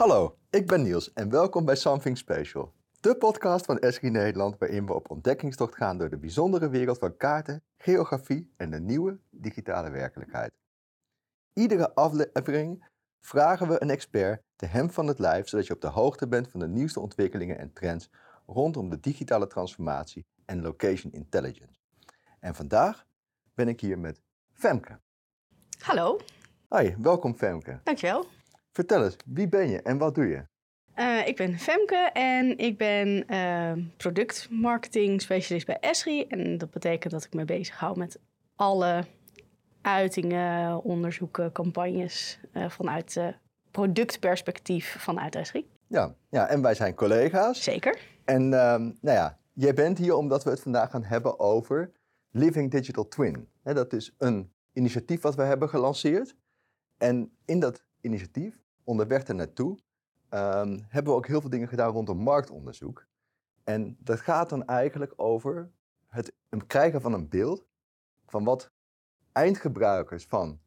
Hallo, 0.00 0.38
ik 0.50 0.66
ben 0.66 0.82
Niels 0.82 1.12
en 1.12 1.30
welkom 1.30 1.64
bij 1.64 1.76
Something 1.76 2.18
Special. 2.18 2.72
De 3.00 3.16
podcast 3.16 3.64
van 3.64 3.78
Esri 3.78 4.10
Nederland 4.10 4.58
waarin 4.58 4.86
we 4.86 4.94
op 4.94 5.10
ontdekkingstocht 5.10 5.74
gaan 5.74 5.98
door 5.98 6.10
de 6.10 6.18
bijzondere 6.18 6.68
wereld 6.68 6.98
van 6.98 7.16
kaarten, 7.16 7.62
geografie 7.76 8.52
en 8.56 8.70
de 8.70 8.80
nieuwe 8.80 9.18
digitale 9.30 9.90
werkelijkheid. 9.90 10.52
Iedere 11.52 11.94
aflevering 11.94 12.88
vragen 13.20 13.68
we 13.68 13.82
een 13.82 13.90
expert 13.90 14.42
de 14.56 14.66
hem 14.66 14.90
van 14.90 15.06
het 15.06 15.18
lijf, 15.18 15.48
zodat 15.48 15.66
je 15.66 15.74
op 15.74 15.80
de 15.80 15.86
hoogte 15.86 16.28
bent 16.28 16.50
van 16.50 16.60
de 16.60 16.68
nieuwste 16.68 17.00
ontwikkelingen 17.00 17.58
en 17.58 17.72
trends 17.72 18.10
rondom 18.46 18.90
de 18.90 19.00
digitale 19.00 19.46
transformatie 19.46 20.26
en 20.44 20.62
location 20.62 21.12
intelligence. 21.12 21.80
En 22.38 22.54
vandaag 22.54 23.06
ben 23.54 23.68
ik 23.68 23.80
hier 23.80 23.98
met 23.98 24.22
Femke. 24.52 24.98
Hallo, 25.78 26.18
Hoi, 26.68 26.96
welkom 26.98 27.34
Femke. 27.34 27.80
dankjewel. 27.84 28.26
Vertel 28.72 29.04
eens, 29.04 29.16
wie 29.26 29.48
ben 29.48 29.68
je 29.68 29.82
en 29.82 29.98
wat 29.98 30.14
doe 30.14 30.26
je? 30.26 30.48
Eh, 30.94 31.26
ik 31.26 31.36
ben 31.36 31.58
Femke 31.58 32.10
en 32.12 32.58
ik 32.58 32.78
ben 32.78 33.26
eh, 33.26 33.72
productmarketing 33.96 35.22
specialist 35.22 35.66
bij 35.66 35.78
Esri. 35.80 36.24
En 36.26 36.58
dat 36.58 36.70
betekent 36.70 37.12
dat 37.12 37.24
ik 37.24 37.34
me 37.34 37.44
bezighoud 37.44 37.96
met 37.96 38.18
alle 38.54 39.04
uitingen, 39.82 40.82
onderzoeken, 40.82 41.52
campagnes 41.52 42.40
eh, 42.52 42.70
vanuit 42.70 43.20
productperspectief 43.70 44.96
vanuit 44.98 45.34
Esri. 45.34 45.68
Ja, 45.86 46.14
ja, 46.30 46.46
en 46.46 46.62
wij 46.62 46.74
zijn 46.74 46.94
collega's. 46.94 47.62
Zeker. 47.62 47.98
En 48.24 48.42
ehm, 48.42 48.82
nou 48.82 49.16
ja, 49.16 49.38
jij 49.52 49.74
bent 49.74 49.98
hier 49.98 50.14
omdat 50.14 50.44
we 50.44 50.50
het 50.50 50.60
vandaag 50.60 50.90
gaan 50.90 51.04
hebben 51.04 51.38
over 51.38 51.90
Living 52.30 52.70
Digital 52.70 53.08
Twin. 53.08 53.48
Dat 53.62 53.92
is 53.92 54.14
een 54.18 54.52
initiatief 54.72 55.20
wat 55.20 55.34
we 55.34 55.42
hebben 55.42 55.68
gelanceerd. 55.68 56.34
En 56.98 57.32
in 57.44 57.60
dat 57.60 57.84
initiatief, 58.00 58.62
onderweg 58.90 59.26
er 59.26 59.34
naartoe, 59.34 59.78
ehm, 60.28 60.78
hebben 60.88 61.12
we 61.12 61.18
ook 61.18 61.26
heel 61.26 61.40
veel 61.40 61.50
dingen 61.50 61.68
gedaan 61.68 61.92
rondom 61.92 62.18
marktonderzoek. 62.18 63.06
En 63.64 63.96
dat 64.00 64.20
gaat 64.20 64.48
dan 64.48 64.66
eigenlijk 64.66 65.12
over 65.16 65.70
het 66.08 66.32
krijgen 66.66 67.00
van 67.00 67.12
een 67.12 67.28
beeld 67.28 67.66
van 68.26 68.44
wat 68.44 68.70
eindgebruikers 69.32 70.26
van 70.26 70.60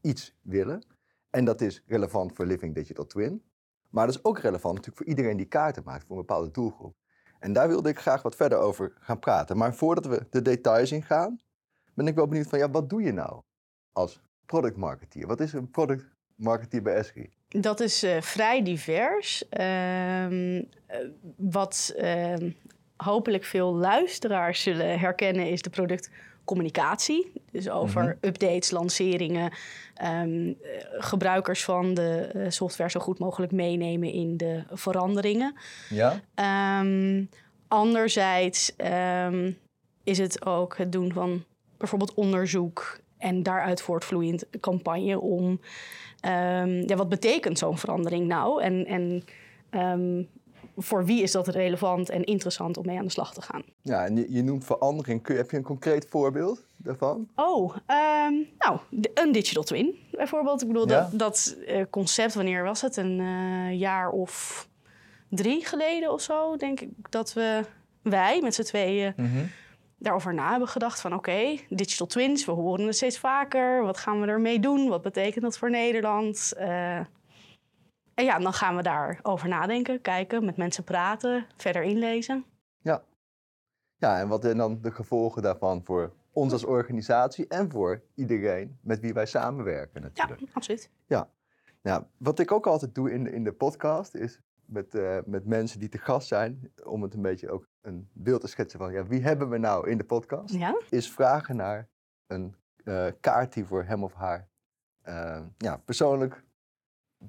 iets 0.00 0.36
willen. 0.42 0.84
En 1.30 1.44
dat 1.44 1.60
is 1.60 1.82
relevant 1.86 2.32
voor 2.32 2.46
Living 2.46 2.74
Digital 2.74 3.06
Twin. 3.06 3.42
Maar 3.88 4.06
dat 4.06 4.14
is 4.14 4.24
ook 4.24 4.38
relevant 4.38 4.74
natuurlijk 4.74 4.96
voor 4.96 5.16
iedereen 5.16 5.36
die 5.36 5.46
kaarten 5.46 5.84
maakt 5.84 6.04
voor 6.04 6.16
een 6.16 6.26
bepaalde 6.26 6.50
doelgroep. 6.50 6.96
En 7.38 7.52
daar 7.52 7.68
wilde 7.68 7.88
ik 7.88 7.98
graag 7.98 8.22
wat 8.22 8.36
verder 8.36 8.58
over 8.58 8.92
gaan 9.00 9.18
praten. 9.18 9.56
Maar 9.56 9.74
voordat 9.74 10.06
we 10.06 10.26
de 10.30 10.42
details 10.42 10.92
ingaan, 10.92 11.40
ben 11.94 12.06
ik 12.06 12.14
wel 12.14 12.28
benieuwd 12.28 12.48
van, 12.48 12.58
ja, 12.58 12.70
wat 12.70 12.90
doe 12.90 13.02
je 13.02 13.12
nou 13.12 13.42
als 13.92 14.22
product 14.46 14.76
marketeer? 14.76 15.26
Wat 15.26 15.40
is 15.40 15.52
een 15.52 15.70
product 15.70 16.16
marketeer 16.34 16.82
bij 16.82 16.94
Esri? 16.94 17.37
Dat 17.48 17.80
is 17.80 18.02
eh, 18.02 18.20
vrij 18.20 18.62
divers. 18.62 19.48
Ehm, 19.48 20.62
eh, 20.86 20.98
wat 21.36 21.94
ehm, 21.96 22.50
hopelijk 22.96 23.44
veel 23.44 23.74
luisteraars 23.74 24.62
zullen 24.62 24.98
herkennen 24.98 25.50
is 25.50 25.62
de 25.62 25.70
productcommunicatie. 25.70 27.32
Dus 27.50 27.70
over 27.70 28.18
updates, 28.20 28.70
lanceringen, 28.70 29.52
ehm, 29.94 30.48
eh, 30.48 30.54
gebruikers 30.98 31.64
van 31.64 31.94
de 31.94 32.46
software 32.48 32.90
zo 32.90 33.00
goed 33.00 33.18
mogelijk 33.18 33.52
meenemen 33.52 34.12
in 34.12 34.36
de 34.36 34.62
veranderingen. 34.70 35.54
Ja? 35.88 36.20
Ehm, 36.34 37.24
anderzijds 37.68 38.76
ehm, 38.76 39.52
is 40.04 40.18
het 40.18 40.46
ook 40.46 40.76
het 40.76 40.92
doen 40.92 41.12
van 41.12 41.44
bijvoorbeeld 41.76 42.14
onderzoek 42.14 43.00
en 43.18 43.42
daaruit 43.42 43.82
voortvloeiend 43.82 44.46
campagne 44.60 45.20
om 45.20 45.60
ehm, 46.20 46.88
ja, 46.88 46.96
wat 46.96 47.08
betekent 47.08 47.58
zo'n 47.58 47.78
verandering 47.78 48.26
nou 48.26 48.62
en, 48.62 48.86
en 48.86 49.24
ehm, 49.70 50.22
voor 50.76 51.04
wie 51.04 51.22
is 51.22 51.32
dat 51.32 51.48
relevant 51.48 52.08
en 52.10 52.24
interessant 52.24 52.76
om 52.76 52.86
mee 52.86 52.98
aan 52.98 53.04
de 53.04 53.10
slag 53.10 53.34
te 53.34 53.42
gaan. 53.42 53.62
Ja, 53.82 54.04
en 54.06 54.16
je, 54.16 54.26
je 54.32 54.42
noemt 54.42 54.64
verandering. 54.64 55.22
Kun 55.22 55.36
heb 55.36 55.50
je 55.50 55.56
een 55.56 55.62
concreet 55.62 56.06
voorbeeld 56.08 56.64
daarvan? 56.76 57.28
Oh, 57.34 57.76
ehm, 57.86 58.34
nou, 58.58 58.78
een 59.14 59.32
digital 59.32 59.62
twin 59.62 59.94
bijvoorbeeld. 60.10 60.62
Ik 60.62 60.66
bedoel, 60.68 60.88
Ja. 60.88 61.00
dat, 61.00 61.18
dat 61.18 61.56
eh, 61.66 61.82
concept, 61.90 62.34
wanneer 62.34 62.62
was 62.64 62.80
het? 62.80 62.96
Een 62.96 63.20
eh, 63.20 63.78
jaar 63.78 64.10
of 64.10 64.66
drie 65.28 65.64
geleden 65.66 66.12
of 66.12 66.20
zo, 66.20 66.56
denk 66.56 66.80
ik, 66.80 66.88
dat 67.10 67.32
we, 67.32 67.60
wij 68.02 68.40
met 68.42 68.54
z'n 68.54 68.62
tweeën 68.62 69.14
daarover 69.98 70.34
na 70.34 70.50
hebben 70.50 70.68
gedacht 70.68 71.00
van 71.00 71.14
oké, 71.14 71.56
digital 71.68 72.06
twins, 72.06 72.44
we 72.44 72.52
horen 72.52 72.86
het 72.86 72.96
steeds 72.96 73.18
vaker. 73.18 73.82
Wat 73.82 73.98
gaan 73.98 74.20
we 74.20 74.26
ermee 74.26 74.60
doen? 74.60 74.88
Wat 74.88 75.02
betekent 75.02 75.44
dat 75.44 75.58
voor 75.58 75.70
Nederland? 75.70 76.52
Eh, 76.56 76.96
en 78.14 78.24
ja, 78.24 78.38
dan 78.38 78.52
gaan 78.52 78.76
we 78.76 78.82
daarover 78.82 79.48
nadenken, 79.48 80.00
kijken, 80.00 80.44
met 80.44 80.56
mensen 80.56 80.84
praten, 80.84 81.46
verder 81.56 81.82
inlezen. 81.82 82.44
Ja. 82.82 83.02
Ja, 83.96 84.20
en 84.20 84.28
wat 84.28 84.42
zijn 84.42 84.56
dan 84.56 84.80
de 84.82 84.90
gevolgen 84.90 85.42
daarvan 85.42 85.84
voor 85.84 86.12
ons 86.32 86.52
als 86.52 86.64
organisatie 86.64 87.48
en 87.48 87.70
voor 87.70 88.02
iedereen 88.14 88.78
met 88.80 89.00
wie 89.00 89.12
wij 89.14 89.26
samenwerken 89.26 90.00
Ja, 90.00 90.06
natuurlijk? 90.06 90.42
absoluut. 90.52 90.90
Nou, 91.82 92.04
wat 92.16 92.38
ik 92.38 92.52
ook 92.52 92.66
altijd 92.66 92.94
doe 92.94 93.12
in 93.12 93.24
de, 93.24 93.30
in 93.30 93.44
de 93.44 93.52
podcast 93.52 94.14
is 94.14 94.40
met, 94.64 94.94
eh, 94.94 95.18
met 95.24 95.46
mensen 95.46 95.80
die 95.80 95.88
te 95.88 95.98
gast 95.98 96.28
zijn, 96.28 96.72
om 96.84 97.02
het 97.02 97.14
een 97.14 97.22
beetje 97.22 97.50
ook 97.50 97.68
een 97.88 98.08
beeld 98.12 98.40
te 98.40 98.46
schetsen 98.48 98.78
van 98.78 98.92
ja, 98.92 99.06
wie 99.06 99.22
hebben 99.22 99.48
we 99.48 99.58
nou 99.58 99.90
in 99.90 99.98
de 99.98 100.04
podcast, 100.04 100.54
Ja? 100.54 100.80
is 100.90 101.10
vragen 101.12 101.56
naar 101.56 101.88
een 102.26 102.54
eh, 102.84 103.06
kaart 103.20 103.52
die 103.52 103.64
voor 103.64 103.84
hem 103.84 104.04
of 104.04 104.12
haar 104.14 104.48
eh, 105.02 105.40
ja, 105.56 105.76
persoonlijk 105.76 106.44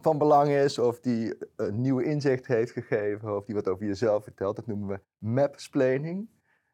van 0.01 0.17
belang 0.17 0.49
is, 0.49 0.79
of 0.79 0.99
die 0.99 1.37
een 1.55 1.81
nieuwe 1.81 2.03
inzicht 2.03 2.47
heeft 2.47 2.71
gegeven, 2.71 3.35
of 3.35 3.45
die 3.45 3.55
wat 3.55 3.67
over 3.67 3.85
jezelf 3.85 4.23
vertelt. 4.23 4.55
Dat 4.55 4.67
noemen 4.67 4.87
we 4.87 4.99
mapsplaining. 5.17 6.29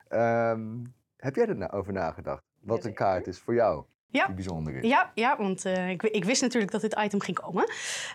Ehm, 0.07 0.83
heb 1.17 1.35
jij 1.35 1.47
er 1.47 1.55
nou 1.55 1.71
over 1.71 1.93
nagedacht? 1.93 2.43
Wat 2.61 2.85
een 2.85 2.93
kaart 2.93 3.27
is 3.27 3.39
voor 3.39 3.53
jou 3.53 3.85
Ja. 4.07 4.25
die 4.25 4.35
bijzonder 4.35 4.75
is? 4.75 4.89
Ja, 4.89 5.11
ja 5.15 5.37
want 5.37 5.65
eh, 5.65 5.89
ik, 5.89 6.03
ik 6.03 6.23
wist 6.25 6.41
natuurlijk 6.41 6.71
dat 6.71 6.81
dit 6.81 6.95
item 6.99 7.19
ging 7.21 7.37
komen. 7.39 7.69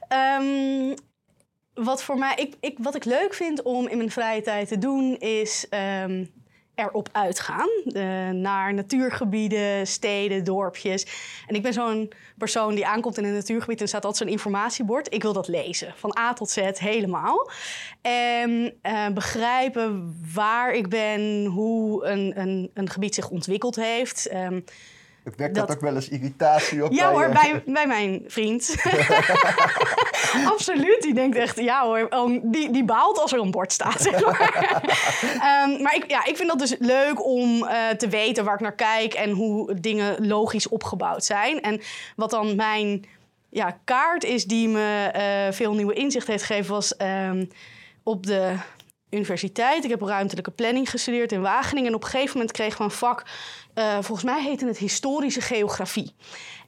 Ehm, 0.08 0.94
wat 1.74 2.02
voor 2.02 2.18
mij, 2.18 2.34
ik, 2.36 2.54
ik, 2.60 2.78
wat 2.80 2.94
ik 2.94 3.04
leuk 3.04 3.34
vind 3.34 3.62
om 3.62 3.88
in 3.88 3.96
mijn 3.96 4.10
vrije 4.10 4.42
tijd 4.42 4.68
te 4.68 4.78
doen, 4.78 5.16
is 5.18 5.66
ehm, 5.68 6.24
erop 6.74 7.08
uitgaan. 7.12 7.68
Eh, 7.84 8.28
naar 8.28 8.74
natuurgebieden, 8.74 9.86
steden, 9.86 10.44
dorpjes. 10.44 11.06
En 11.46 11.54
ik 11.54 11.62
ben 11.62 11.72
zo'n 11.72 12.12
persoon 12.38 12.74
die 12.74 12.86
aankomt 12.86 13.18
in 13.18 13.24
een 13.24 13.34
natuurgebied 13.34 13.80
en 13.80 13.88
staat 13.88 14.04
altijd 14.04 14.22
zo'n 14.22 14.36
informatiebord. 14.36 15.14
Ik 15.14 15.22
wil 15.22 15.32
dat 15.32 15.48
lezen, 15.48 15.94
van 15.96 16.16
A 16.18 16.32
tot 16.32 16.50
Z 16.50 16.70
helemaal. 16.74 17.50
En 18.02 18.78
eh, 18.82 19.08
begrijpen 19.08 20.16
waar 20.34 20.74
ik 20.74 20.88
ben, 20.88 21.44
hoe 21.44 22.06
een, 22.06 22.40
een, 22.40 22.70
een 22.74 22.90
gebied 22.90 23.14
zich 23.14 23.30
ontwikkeld 23.30 23.76
heeft. 23.76 24.26
Ehm, 24.26 24.60
Wekt 25.36 25.54
dat, 25.54 25.66
Dat- 25.66 25.76
ook 25.76 25.82
wel 25.82 25.94
eens 25.94 26.08
irritatie 26.08 26.84
op? 26.84 26.92
ja 26.92 27.04
bij 27.04 27.12
hoor, 27.12 27.22
je? 27.28 27.32
bij, 27.32 27.62
bij 27.66 27.86
mijn 27.86 28.24
vriend. 28.26 28.74
Absoluut. 30.52 30.98
Die 31.02 31.14
denkt 31.14 31.36
echt, 31.36 31.60
ja 31.60 31.84
hoor, 31.84 32.06
oh, 32.10 32.40
die, 32.42 32.70
die 32.70 32.84
baalt 32.84 33.18
als 33.18 33.32
er 33.32 33.38
een 33.38 33.50
bord 33.50 33.72
staat. 33.72 34.00
Zeg 34.00 34.24
maar 34.24 34.38
Ehm, 35.22 35.82
maar 35.82 35.94
ik, 35.94 36.04
ja, 36.08 36.24
ik 36.24 36.36
vind 36.36 36.48
dat 36.48 36.58
dus 36.58 36.74
leuk 36.78 37.24
om 37.24 37.64
eh, 37.66 37.88
te 37.88 38.08
weten 38.08 38.44
waar 38.44 38.54
ik 38.54 38.60
naar 38.60 38.74
kijk 38.74 39.14
en 39.14 39.30
hoe 39.30 39.80
dingen 39.80 40.26
logisch 40.26 40.68
opgebouwd 40.68 41.24
zijn. 41.24 41.60
En 41.60 41.80
wat 42.16 42.30
dan 42.30 42.56
mijn 42.56 43.04
ja, 43.50 43.78
kaart 43.84 44.24
is 44.24 44.44
die 44.44 44.68
me 44.68 45.10
eh, 45.12 45.52
veel 45.52 45.74
nieuwe 45.74 45.94
inzicht 45.94 46.26
heeft 46.26 46.44
gegeven, 46.44 46.72
was 46.72 46.96
ehm, 46.96 47.44
op 48.02 48.26
de 48.26 48.54
universiteit. 49.10 49.84
Ik 49.84 49.90
heb 49.90 50.02
ruimtelijke 50.02 50.50
planning 50.50 50.90
gestudeerd 50.90 51.32
in 51.32 51.40
Wageningen. 51.40 51.88
En 51.88 51.94
op 51.94 52.02
een 52.02 52.08
gegeven 52.08 52.32
moment 52.32 52.52
kregen 52.52 52.78
we 52.78 52.84
een 52.84 52.90
vak, 52.90 53.24
eh, 53.74 53.92
volgens 53.92 54.22
mij 54.22 54.42
heette 54.42 54.66
het 54.66 54.78
historische 54.78 55.40
geografie. 55.40 56.14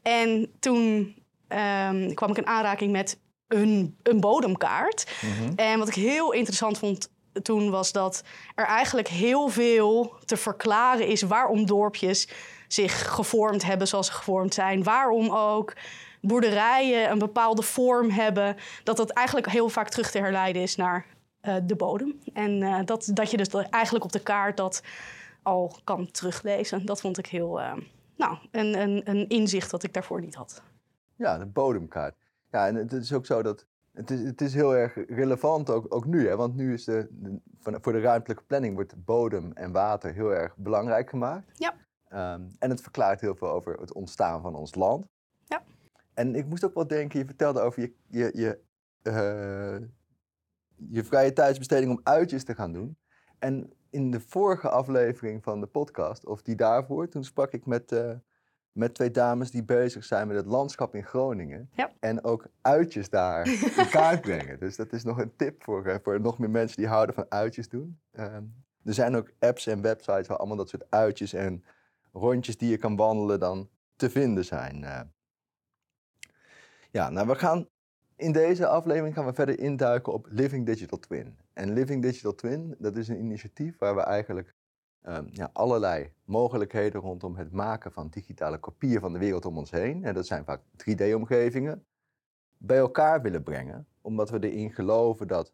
En 0.02 0.52
toen 0.58 1.14
ehm, 1.48 2.14
kwam 2.14 2.30
ik 2.30 2.36
in 2.36 2.46
aanraking 2.46 2.92
met 2.92 3.18
een, 3.48 3.96
een 4.02 4.20
bodemkaart. 4.20 5.10
En 5.56 5.78
wat 5.78 5.88
ik 5.88 5.94
heel 5.94 6.32
interessant 6.32 6.78
vond 6.78 7.10
toen 7.42 7.70
was 7.70 7.92
dat 7.92 8.22
er 8.54 8.66
eigenlijk 8.66 9.08
heel 9.08 9.48
veel 9.48 10.14
te 10.24 10.36
verklaren 10.36 11.06
is 11.06 11.22
waarom 11.22 11.66
dorpjes 11.66 12.28
zich 12.68 13.14
gevormd 13.14 13.64
hebben 13.64 13.88
zoals 13.88 14.06
ze 14.06 14.12
gevormd 14.12 14.54
zijn. 14.54 14.82
Waarom 14.82 15.30
ook 15.30 15.72
boerderijen 16.20 17.10
een 17.10 17.18
bepaalde 17.18 17.62
vorm 17.62 18.10
hebben. 18.10 18.56
Dat 18.84 18.96
dat 18.96 19.10
eigenlijk 19.10 19.48
heel 19.48 19.68
vaak 19.68 19.88
terug 19.88 20.10
te 20.10 20.18
herleiden 20.18 20.62
is 20.62 20.76
naar 20.76 21.06
eh, 21.42 21.56
de 21.62 21.76
bodem. 21.76 22.20
En 22.32 22.62
eh, 22.62 22.84
dat, 22.84 23.10
dat 23.14 23.30
je 23.30 23.36
dus 23.36 23.48
eigenlijk 23.70 24.04
op 24.04 24.12
de 24.12 24.22
kaart 24.22 24.56
dat 24.56 24.82
al 25.42 25.76
kan 25.84 26.10
teruglezen. 26.10 26.86
Dat 26.86 27.00
vond 27.00 27.18
ik 27.18 27.26
heel, 27.26 27.60
eh, 27.60 27.76
nou, 28.16 28.38
een, 28.50 28.80
een, 28.80 29.10
een 29.10 29.28
inzicht 29.28 29.70
dat 29.70 29.82
ik 29.82 29.92
daarvoor 29.92 30.20
niet 30.20 30.34
had. 30.34 30.62
Ja, 31.16 31.38
de 31.38 31.46
bodemkaart. 31.46 32.14
Ja, 32.50 32.66
en 32.66 32.74
het 32.74 32.92
is 32.92 33.12
ook 33.12 33.26
zo 33.26 33.42
dat 33.42 33.66
het 33.92 34.10
is, 34.10 34.20
het 34.20 34.40
is 34.40 34.54
heel 34.54 34.76
erg 34.76 34.94
relevant 35.08 35.70
ook, 35.70 35.94
ook 35.94 36.04
nu. 36.04 36.28
Hè? 36.28 36.36
Want 36.36 36.54
nu 36.54 36.72
is 36.72 36.84
de, 36.84 37.08
voor 37.60 37.92
de 37.92 38.00
ruimtelijke 38.00 38.44
planning 38.44 38.74
wordt 38.74 39.04
bodem 39.04 39.52
en 39.52 39.72
water 39.72 40.12
heel 40.12 40.34
erg 40.34 40.56
belangrijk 40.56 41.10
gemaakt. 41.10 41.58
Ja. 41.58 41.74
Ehm, 42.08 42.42
en 42.58 42.70
het 42.70 42.80
verklaart 42.80 43.20
heel 43.20 43.34
veel 43.34 43.50
over 43.50 43.80
het 43.80 43.92
ontstaan 43.92 44.42
van 44.42 44.54
ons 44.54 44.74
land. 44.74 45.06
Ja. 45.44 45.62
En 46.14 46.34
ik 46.34 46.46
moest 46.46 46.64
ook 46.64 46.74
wel 46.74 46.86
denken, 46.86 47.18
je 47.18 47.24
vertelde 47.24 47.60
over 47.60 47.82
je, 47.82 47.92
je, 48.08 48.30
je 48.34 48.58
je 50.90 51.04
vrije 51.04 51.32
tijdsbesteding 51.32 51.90
om 51.90 52.00
uitjes 52.02 52.44
te 52.44 52.54
gaan 52.54 52.72
doen. 52.72 52.96
En 53.38 53.72
in 53.90 54.10
de 54.10 54.20
vorige 54.20 54.68
aflevering 54.68 55.42
van 55.42 55.60
de 55.60 55.66
podcast, 55.66 56.26
of 56.26 56.42
die 56.42 56.54
daarvoor, 56.56 57.08
toen 57.08 57.24
sprak 57.24 57.52
ik 57.52 57.66
met, 57.66 57.92
eh, 57.92 58.10
met 58.72 58.94
twee 58.94 59.10
dames 59.10 59.50
die 59.50 59.64
bezig 59.64 60.04
zijn 60.04 60.26
met 60.26 60.36
het 60.36 60.46
landschap 60.46 60.94
in 60.94 61.04
Groningen. 61.04 61.70
Ja. 61.74 61.90
En 62.00 62.24
ook 62.24 62.46
uitjes 62.60 63.08
daar 63.10 63.46
in 63.80 63.88
kaart 63.90 64.20
brengen. 64.20 64.58
Dus 64.58 64.76
dat 64.76 64.92
is 64.92 65.04
nog 65.04 65.18
een 65.18 65.36
tip 65.36 65.62
voor, 65.62 65.86
eh, 65.86 65.96
voor 66.02 66.20
nog 66.20 66.38
meer 66.38 66.50
mensen 66.50 66.76
die 66.76 66.86
houden 66.86 67.14
van 67.14 67.26
uitjes 67.28 67.68
doen. 67.68 68.00
Ehm, 68.12 68.44
er 68.84 68.94
zijn 68.94 69.16
ook 69.16 69.32
apps 69.38 69.66
en 69.66 69.82
websites 69.82 70.26
waar 70.26 70.36
allemaal 70.36 70.56
dat 70.56 70.68
soort 70.68 70.90
uitjes 70.90 71.32
en 71.32 71.64
rondjes 72.12 72.56
die 72.56 72.70
je 72.70 72.76
kan 72.76 72.96
wandelen 72.96 73.40
dan 73.40 73.68
te 73.96 74.10
vinden 74.10 74.44
zijn. 74.44 74.84
eh. 74.84 75.00
Ja, 76.90 77.10
nou 77.10 77.26
we 77.26 77.34
gaan 77.34 77.68
in 78.22 78.32
deze 78.32 78.66
aflevering 78.66 79.14
gaan 79.14 79.26
we 79.26 79.32
verder 79.32 79.58
induiken 79.58 80.12
op 80.12 80.26
Living 80.30 80.66
Digital 80.66 80.98
Twin. 80.98 81.38
En 81.52 81.72
Living 81.72 82.02
Digital 82.02 82.34
Twin, 82.34 82.74
dat 82.78 82.96
is 82.96 83.08
een 83.08 83.18
initiatief 83.18 83.78
waar 83.78 83.94
we 83.94 84.00
eigenlijk 84.00 84.54
ehm, 85.02 85.26
ja, 85.30 85.50
allerlei 85.52 86.12
mogelijkheden 86.24 87.00
rondom 87.00 87.36
het 87.36 87.52
maken 87.52 87.92
van 87.92 88.08
digitale 88.08 88.58
kopieën 88.58 89.00
van 89.00 89.12
de 89.12 89.18
wereld 89.18 89.44
om 89.44 89.58
ons 89.58 89.70
heen, 89.70 90.04
en 90.04 90.14
dat 90.14 90.26
zijn 90.26 90.44
vaak 90.44 90.60
3D-omgevingen, 90.76 91.84
bij 92.58 92.78
elkaar 92.78 93.22
willen 93.22 93.42
brengen. 93.42 93.86
Omdat 94.00 94.30
we 94.30 94.50
erin 94.50 94.72
geloven 94.72 95.26
dat 95.26 95.52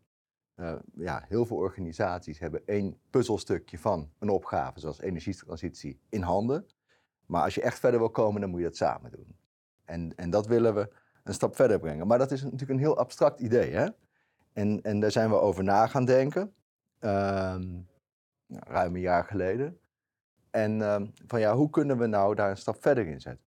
eh, 0.55 0.75
ja, 0.95 1.25
heel 1.29 1.47
veel 1.47 1.57
organisaties 1.57 2.39
hebben 2.39 2.67
één 2.67 2.99
puzzelstukje 3.11 3.79
van 3.79 4.11
een 4.19 4.29
opgave, 4.29 4.81
zoals 4.81 5.01
energietransitie, 5.01 6.01
in 6.09 6.23
handen. 6.23 6.67
Maar 7.27 7.43
als 7.43 7.55
je 7.55 7.63
echt 7.63 7.79
verder 7.79 8.01
wil 8.01 8.11
komen, 8.11 8.41
dan 8.41 8.51
moet 8.51 8.59
je 8.61 8.67
dat 8.67 8.77
samen 8.77 9.11
doen. 9.11 9.37
En, 9.85 10.17
en 10.17 10.31
dat 10.31 10.47
willen 10.47 10.75
we 10.75 10.89
een 11.29 11.35
stap 11.35 11.57
verder 11.57 11.79
brengen. 11.79 12.07
Maar 12.07 12.19
dat 12.19 12.31
is 12.31 12.43
natuurlijk 12.43 12.71
een 12.71 12.79
heel 12.79 12.99
abstract 12.99 13.41
idee. 13.41 13.73
Hè? 13.73 13.89
En, 14.53 14.83
en 14.83 15.01
daar 15.01 15.11
zijn 15.11 15.31
we 15.31 15.41
over 15.41 15.65
na 15.65 15.87
gaan 15.87 16.05
denken. 16.05 16.55
ehm, 16.99 17.71
nou, 18.47 18.63
ruim 18.67 18.95
een 18.95 19.01
jaar 19.01 19.25
geleden. 19.25 19.81
En 20.51 20.83
ehm, 20.83 21.07
van 21.27 21.41
ja, 21.41 21.55
hoe 21.55 21.71
kunnen 21.71 21.99
we 21.99 22.07
nou 22.07 22.35
daar 22.35 22.51
een 22.51 22.57
stap 22.57 22.83
verder 22.83 23.07
in 23.07 23.21
zetten? 23.21 23.47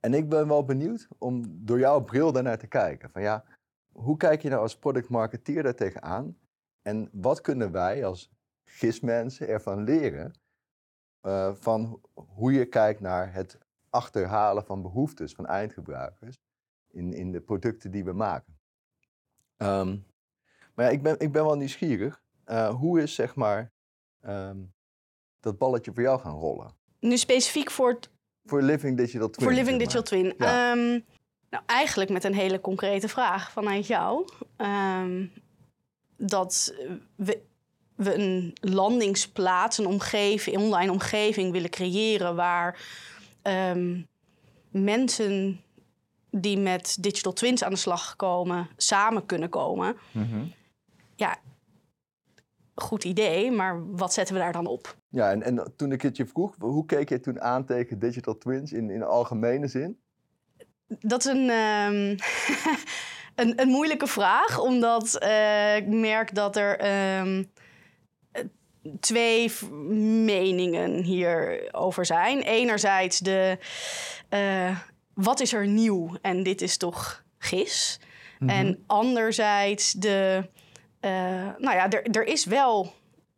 En 0.00 0.14
ik 0.14 0.28
ben 0.28 0.48
wel 0.48 0.64
benieuwd 0.64 1.08
om 1.18 1.64
door 1.64 1.78
jouw 1.78 2.00
bril 2.00 2.32
daarnaar 2.32 2.58
te 2.58 2.66
kijken. 2.66 3.10
Van 3.10 3.22
ja, 3.22 3.44
hoe 3.92 4.16
kijk 4.16 4.42
je 4.42 4.48
nou 4.48 4.62
als 4.62 4.78
product 4.78 5.08
marketeer 5.08 5.62
daar 5.62 5.74
tegenaan? 5.74 6.38
En 6.82 7.08
wat 7.12 7.40
kunnen 7.40 7.72
wij 7.72 8.04
als 8.04 8.30
GIS-mensen 8.64 9.48
ervan 9.48 9.84
leren 9.84 10.32
eh, 11.20 11.54
van 11.54 12.00
hoe 12.14 12.52
je 12.52 12.66
kijkt 12.66 13.00
naar 13.00 13.32
het 13.32 13.58
achterhalen 13.94 14.64
van 14.64 14.82
behoeftes 14.82 15.32
van 15.32 15.46
eindgebruikers 15.46 16.38
in, 16.90 17.12
in 17.12 17.32
de 17.32 17.40
producten 17.40 17.90
die 17.90 18.04
we 18.04 18.12
maken. 18.12 18.58
Ehm, 19.56 19.96
maar 20.74 20.84
ja, 20.86 20.90
ik 20.90 21.02
ben, 21.02 21.18
ik 21.18 21.32
ben 21.32 21.44
wel 21.44 21.56
nieuwsgierig. 21.56 22.22
Eh, 22.44 22.74
hoe 22.74 23.02
is 23.02 23.14
zeg 23.14 23.34
maar 23.34 23.72
ehm, 24.20 24.58
dat 25.40 25.58
balletje 25.58 25.92
voor 25.94 26.02
jou 26.02 26.20
gaan 26.20 26.38
rollen? 26.38 26.72
Nu 27.00 27.16
specifiek 27.16 27.70
voor, 27.70 27.98
Voor 28.44 28.62
Living 28.62 28.96
Digital 28.96 29.30
Twin. 29.30 29.44
voor 29.46 29.54
Living. 29.56 29.78
Digital 29.78 30.02
Twin. 30.02 30.34
Ja. 30.38 30.70
Ehm, 30.72 31.00
nou, 31.50 31.64
eigenlijk 31.66 32.10
met 32.10 32.24
een 32.24 32.34
hele 32.34 32.60
concrete 32.60 33.08
vraag 33.08 33.50
vanuit 33.50 33.86
jou. 33.86 34.28
Dat 36.16 36.74
we, 37.16 37.42
we 37.94 38.14
een 38.14 38.52
landingsplaats, 38.60 39.78
een 39.78 39.86
omgeving, 39.86 40.56
online 40.56 40.92
omgeving 40.92 41.52
willen 41.52 41.70
creëren 41.70 42.36
waar 42.36 42.78
ehm, 43.44 44.02
mensen 44.70 45.60
die 46.30 46.58
met 46.58 46.96
digital 47.00 47.32
twins 47.32 47.64
aan 47.64 47.70
de 47.70 47.76
slag 47.76 48.16
komen, 48.16 48.68
samen 48.76 49.26
kunnen 49.26 49.48
komen. 49.48 49.96
Mhm. 50.12 50.44
Ja, 51.16 51.38
goed 52.74 53.04
idee, 53.04 53.50
maar 53.50 53.96
wat 53.96 54.12
zetten 54.12 54.34
we 54.34 54.40
daar 54.40 54.52
dan 54.52 54.66
op? 54.66 54.96
Ja, 55.08 55.30
en, 55.30 55.42
en 55.42 55.72
toen 55.76 55.92
ik 55.92 56.02
het 56.02 56.16
je 56.16 56.26
vroeg, 56.26 56.54
hoe 56.58 56.86
keek 56.86 57.08
je 57.08 57.20
toen 57.20 57.40
aan 57.40 57.64
tegen 57.64 57.98
digital 57.98 58.38
twins 58.38 58.72
in, 58.72 58.90
in 58.90 59.02
algemene 59.02 59.68
zin? 59.68 59.98
Dat 60.86 61.24
is 61.24 61.32
een, 61.32 61.50
ehm, 61.50 62.16
een, 63.42 63.60
een 63.60 63.68
moeilijke 63.68 64.06
vraag, 64.06 64.60
omdat 64.60 65.14
eh, 65.18 65.76
ik 65.76 65.86
merk 65.86 66.34
dat 66.34 66.56
er 66.56 66.78
ehm, 66.78 67.38
eh, 67.38 67.63
twee 69.00 69.52
meningen 70.24 71.02
hierover 71.02 72.06
zijn. 72.06 72.42
Enerzijds 72.42 73.18
de 73.18 73.58
eh, 74.28 74.78
wat 75.14 75.40
is 75.40 75.52
er 75.52 75.66
nieuw 75.66 76.16
en 76.22 76.42
dit 76.42 76.62
is 76.62 76.76
toch 76.76 77.24
gis. 77.38 78.00
En 78.46 78.84
anderzijds 78.86 79.92
de, 79.92 80.48
eh, 81.00 81.10
nou 81.58 81.74
ja, 81.74 81.90
er, 81.90 82.26
is 82.26 82.44
wel 82.44 82.92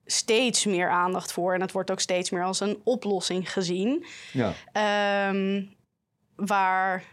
steeds 0.06 0.64
meer 0.64 0.90
aandacht 0.90 1.32
voor 1.32 1.54
en 1.54 1.60
het 1.60 1.72
wordt 1.72 1.90
ook 1.90 2.00
steeds 2.00 2.30
meer 2.30 2.44
als 2.44 2.60
een 2.60 2.80
oplossing 2.84 3.52
gezien. 3.52 4.06
Ja. 4.32 4.52
Ehm, 4.72 5.64
waar 6.34 7.04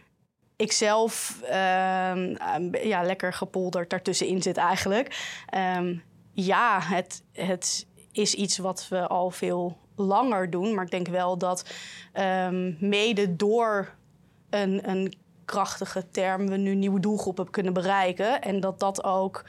ik 0.56 0.72
zelf 0.72 1.40
ehm, 1.42 2.34
eh, 2.34 2.84
ja, 2.84 3.02
lekker 3.02 3.32
gepolderd 3.32 3.90
daartussenin 3.90 4.42
zit 4.42 4.56
eigenlijk. 4.56 5.40
Ehm, 5.46 5.96
ja, 6.32 6.80
het, 6.82 7.22
het 7.32 7.86
is 8.16 8.34
iets 8.34 8.58
wat 8.58 8.88
we 8.88 9.06
al 9.06 9.30
veel 9.30 9.76
langer 9.94 10.50
doen. 10.50 10.74
Maar 10.74 10.84
ik 10.84 10.90
denk 10.90 11.08
wel 11.08 11.38
dat 11.38 11.74
ehm, 12.12 12.88
mede 12.88 13.36
door 13.36 13.94
een, 14.50 14.88
een 14.90 15.14
krachtige 15.44 16.10
term... 16.10 16.48
we 16.48 16.56
nu 16.56 16.74
nieuwe 16.74 17.00
doelgroepen 17.00 17.50
kunnen 17.50 17.72
bereiken. 17.72 18.42
En 18.42 18.60
dat 18.60 18.80
dat 18.80 19.04
ook 19.04 19.44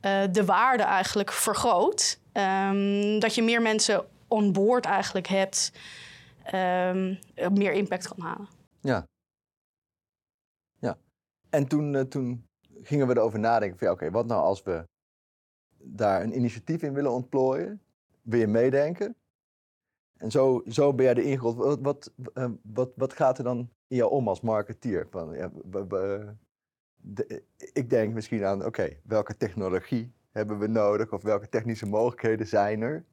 eh, 0.00 0.22
de 0.32 0.44
waarde 0.44 0.82
eigenlijk 0.82 1.32
vergroot. 1.32 2.20
Ehm, 2.32 3.18
dat 3.18 3.34
je 3.34 3.42
meer 3.42 3.62
mensen 3.62 4.04
on 4.28 4.52
board 4.52 4.84
eigenlijk 4.84 5.26
hebt... 5.26 5.72
ehm, 6.44 7.14
meer 7.52 7.72
impact 7.72 8.08
kan 8.08 8.24
halen. 8.24 8.48
Ja. 8.80 9.06
Ja. 10.78 10.96
En 11.50 11.66
toen, 11.66 11.94
eh, 11.94 12.02
toen 12.02 12.46
gingen 12.82 13.06
we 13.06 13.16
erover 13.16 13.38
nadenken 13.38 13.78
van 13.78 13.86
ja, 13.86 13.92
oké, 13.92 14.10
wat 14.10 14.26
nou 14.26 14.42
als 14.42 14.62
we 14.62 14.84
daar 15.78 16.22
een 16.22 16.36
initiatief 16.36 16.82
in 16.82 16.92
willen 16.92 17.12
ontplooien? 17.12 17.83
Wil 18.24 18.38
je 18.40 18.46
meedenken? 18.46 19.16
En 20.16 20.30
zo, 20.30 20.62
zo 20.68 20.94
ben 20.94 21.04
jij 21.04 21.14
de 21.14 21.22
ingerold. 21.22 21.56
Wat, 21.56 21.78
wat, 21.82 22.12
eh, 22.34 22.50
wat, 22.62 22.90
wat 22.96 23.12
gaat 23.12 23.38
er 23.38 23.44
dan 23.44 23.58
in 23.88 23.96
jou 23.96 24.10
om 24.10 24.28
als 24.28 24.40
marketeer? 24.40 25.06
Van, 25.10 25.34
ja, 25.36 25.50
we- 25.70 25.86
we- 25.86 26.34
de- 26.96 27.42
ik 27.72 27.90
denk 27.90 28.14
misschien 28.14 28.44
aan, 28.44 28.64
oké, 28.64 28.88
welke 29.04 29.36
technologie 29.36 30.12
hebben 30.30 30.58
we 30.58 30.66
nodig? 30.66 31.12
Of 31.12 31.22
welke 31.22 31.48
technische 31.48 31.86
mogelijkheden 31.86 32.46
zijn 32.46 32.80
er? 32.80 33.04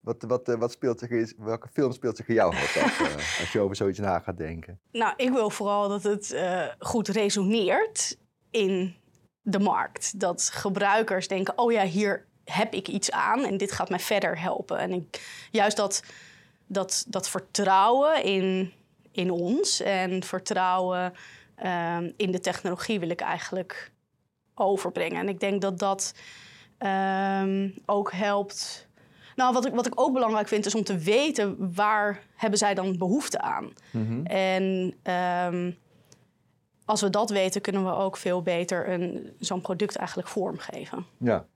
Wat, 0.00 0.22
wat, 0.22 0.48
eh, 0.48 0.54
wat 0.58 0.72
speelt 0.72 0.98
zich, 0.98 1.10
in- 1.10 1.32
welke 1.38 1.68
film 1.68 1.92
speelt 1.92 2.16
zich 2.16 2.28
in 2.28 2.34
jouw 2.34 2.52
hoofd 2.52 2.76
af 2.76 3.00
eh, 3.00 3.14
als 3.40 3.52
je 3.52 3.60
over 3.60 3.76
zoiets 3.76 3.98
na 3.98 4.18
gaat 4.18 4.36
denken? 4.38 4.80
Nou, 4.92 5.14
ik 5.16 5.30
wil 5.30 5.50
vooral 5.50 5.88
dat 5.88 6.02
het 6.02 6.36
goed 6.78 7.08
resoneert 7.08 8.18
in 8.50 8.94
de 9.42 9.58
markt. 9.58 10.20
Dat 10.20 10.42
gebruikers 10.52 11.28
denken, 11.28 11.58
oh 11.58 11.72
ja, 11.72 11.84
hier 11.84 12.26
heb 12.44 12.74
ik 12.74 12.88
iets 12.88 13.10
aan 13.10 13.44
en 13.44 13.56
dit 13.56 13.72
gaat 13.72 13.88
mij 13.88 13.98
verder 13.98 14.40
helpen. 14.40 14.78
En 14.78 14.92
ik, 14.92 15.22
juist 15.50 15.76
dat, 15.76 16.02
dat, 16.66 17.04
dat 17.08 17.28
vertrouwen 17.28 18.24
in, 18.24 18.72
in 19.12 19.30
ons 19.30 19.80
en 19.80 20.22
vertrouwen 20.22 21.12
ehm, 21.54 22.10
in 22.16 22.30
de 22.30 22.40
technologie 22.40 23.00
wil 23.00 23.10
ik 23.10 23.20
eigenlijk 23.20 23.90
overbrengen. 24.54 25.20
En 25.20 25.28
ik 25.28 25.40
denk 25.40 25.60
dat 25.60 25.78
dat 25.78 26.14
ehm, 26.78 27.70
ook 27.86 28.12
helpt. 28.12 28.86
Nou, 29.36 29.52
wat 29.52 29.66
ik, 29.66 29.74
wat 29.74 29.86
ik 29.86 30.00
ook 30.00 30.12
belangrijk 30.12 30.48
vind 30.48 30.66
is 30.66 30.74
om 30.74 30.84
te 30.84 30.98
weten 30.98 31.74
waar 31.74 32.22
hebben 32.36 32.58
zij 32.58 32.74
dan 32.74 32.98
behoefte 32.98 33.40
aan. 33.40 33.72
En 34.24 34.94
ehm, 35.02 35.72
als 36.84 37.00
we 37.00 37.10
dat 37.10 37.30
weten, 37.30 37.60
kunnen 37.60 37.84
we 37.84 37.92
ook 37.92 38.16
veel 38.16 38.42
beter 38.42 38.88
een, 38.88 39.32
zo'n 39.38 39.60
product 39.60 39.96
eigenlijk 39.96 40.28
vormgeven. 40.28 41.06
Ja. 41.18 41.46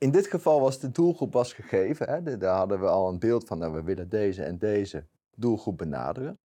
In 0.00 0.10
dit 0.10 0.26
geval 0.26 0.60
was 0.60 0.78
de 0.78 0.90
doelgroep 0.90 1.32
was 1.32 1.52
gegeven. 1.52 2.08
Hè? 2.08 2.38
Daar 2.38 2.56
hadden 2.56 2.80
we 2.80 2.86
al 2.86 3.08
een 3.08 3.18
beeld 3.18 3.46
van, 3.46 3.58
nou, 3.58 3.72
we 3.72 3.82
willen 3.82 4.08
deze 4.08 4.42
en 4.42 4.58
deze 4.58 5.06
doelgroep 5.36 5.78
benaderen. 5.78 6.38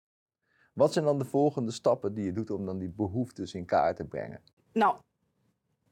Wat 0.73 0.93
zijn 0.93 1.05
dan 1.05 1.17
de 1.17 1.25
volgende 1.25 1.71
stappen 1.71 2.13
die 2.13 2.25
je 2.25 2.31
doet 2.31 2.51
om 2.51 2.65
dan 2.65 2.77
die 2.77 2.89
behoeftes 2.89 3.53
in 3.53 3.65
kaart 3.65 3.95
te 3.95 4.03
brengen? 4.03 4.41
Nou, 4.73 4.95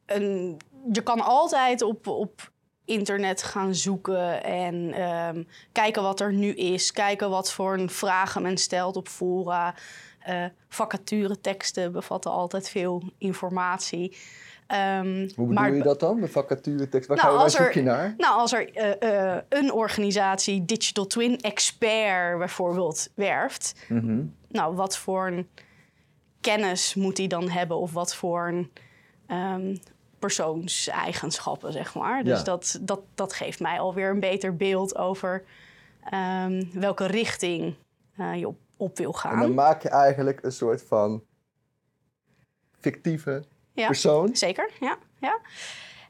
een, 0.06 0.58
je 0.92 1.02
kan 1.04 1.22
altijd 1.22 1.82
op, 1.82 2.08
op 2.08 2.52
internet 2.86 3.44
gaan 3.44 3.76
zoeken 3.76 4.44
en 4.44 4.94
ehm, 4.94 5.44
kijken 5.72 6.04
wat 6.04 6.20
er 6.20 6.34
nu 6.34 6.54
is. 6.54 6.92
Kijken 6.92 7.30
wat 7.30 7.52
voor 7.52 7.90
vragen 7.90 8.42
men 8.42 8.58
stelt 8.58 8.96
op 8.96 9.08
fora. 9.08 9.76
Eh 10.20 10.46
vacatureteksten 10.70 11.92
bevatten 11.92 12.32
altijd 12.32 12.70
veel 12.70 13.04
informatie. 13.18 14.18
Ehm, 14.68 15.06
Hoe 15.18 15.28
bedoel 15.36 15.54
maar- 15.54 15.74
je 15.76 15.84
dat 15.84 16.00
dan? 16.00 16.20
De 16.20 16.28
vacature 16.28 16.90
tekst? 16.90 17.08
Waar, 17.08 17.18
Nou, 17.18 17.30
ga 17.30 17.34
je, 17.34 17.34
waar 17.36 17.44
als 17.44 17.56
zoek 17.56 17.66
er- 17.66 17.76
je 17.78 17.82
naar? 17.84 18.14
Nou, 18.18 18.40
als 18.40 18.54
er 18.54 18.72
eh, 18.74 19.34
eh, 19.36 19.42
een 19.50 19.72
organisatie 19.72 20.66
Digital 20.66 21.08
Twin 21.08 21.38
Expert 21.40 22.38
bijvoorbeeld 22.38 23.10
werft, 23.16 23.86
Mhm. 23.90 24.24
nou, 24.50 24.76
wat 24.76 24.98
voor 24.98 25.28
een 25.28 25.48
kennis 26.42 26.96
moet 26.96 27.16
die 27.16 27.28
dan 27.28 27.50
hebben? 27.50 27.78
Of 27.78 27.94
wat 27.94 28.16
voor 28.16 28.48
een, 28.48 28.72
ehm, 29.28 29.76
persoonseigenschappen, 30.20 31.72
zeg 31.72 31.96
maar. 31.96 32.24
Dus 32.24 32.38
Ja. 32.38 32.44
dat, 32.44 32.80
dat, 32.82 33.02
dat 33.16 33.34
geeft 33.34 33.60
mij 33.60 33.80
alweer 33.80 34.10
een 34.10 34.20
beter 34.20 34.56
beeld 34.56 34.98
over 34.98 35.44
ehm, 36.04 36.64
welke 36.74 37.06
richting 37.06 37.76
eh, 38.18 38.36
je 38.36 38.48
op, 38.48 38.58
op 38.78 38.98
wil 38.98 39.14
gaan. 39.14 39.34
En 39.34 39.40
dan 39.40 39.54
maak 39.54 39.82
je 39.82 39.90
eigenlijk 39.90 40.44
een 40.44 40.52
soort 40.52 40.84
van 40.84 41.24
fictieve 42.80 43.44
Ja. 43.74 43.86
persoon. 43.86 44.36
Zeker, 44.36 44.70
ja. 44.80 44.98
ja. 45.20 45.40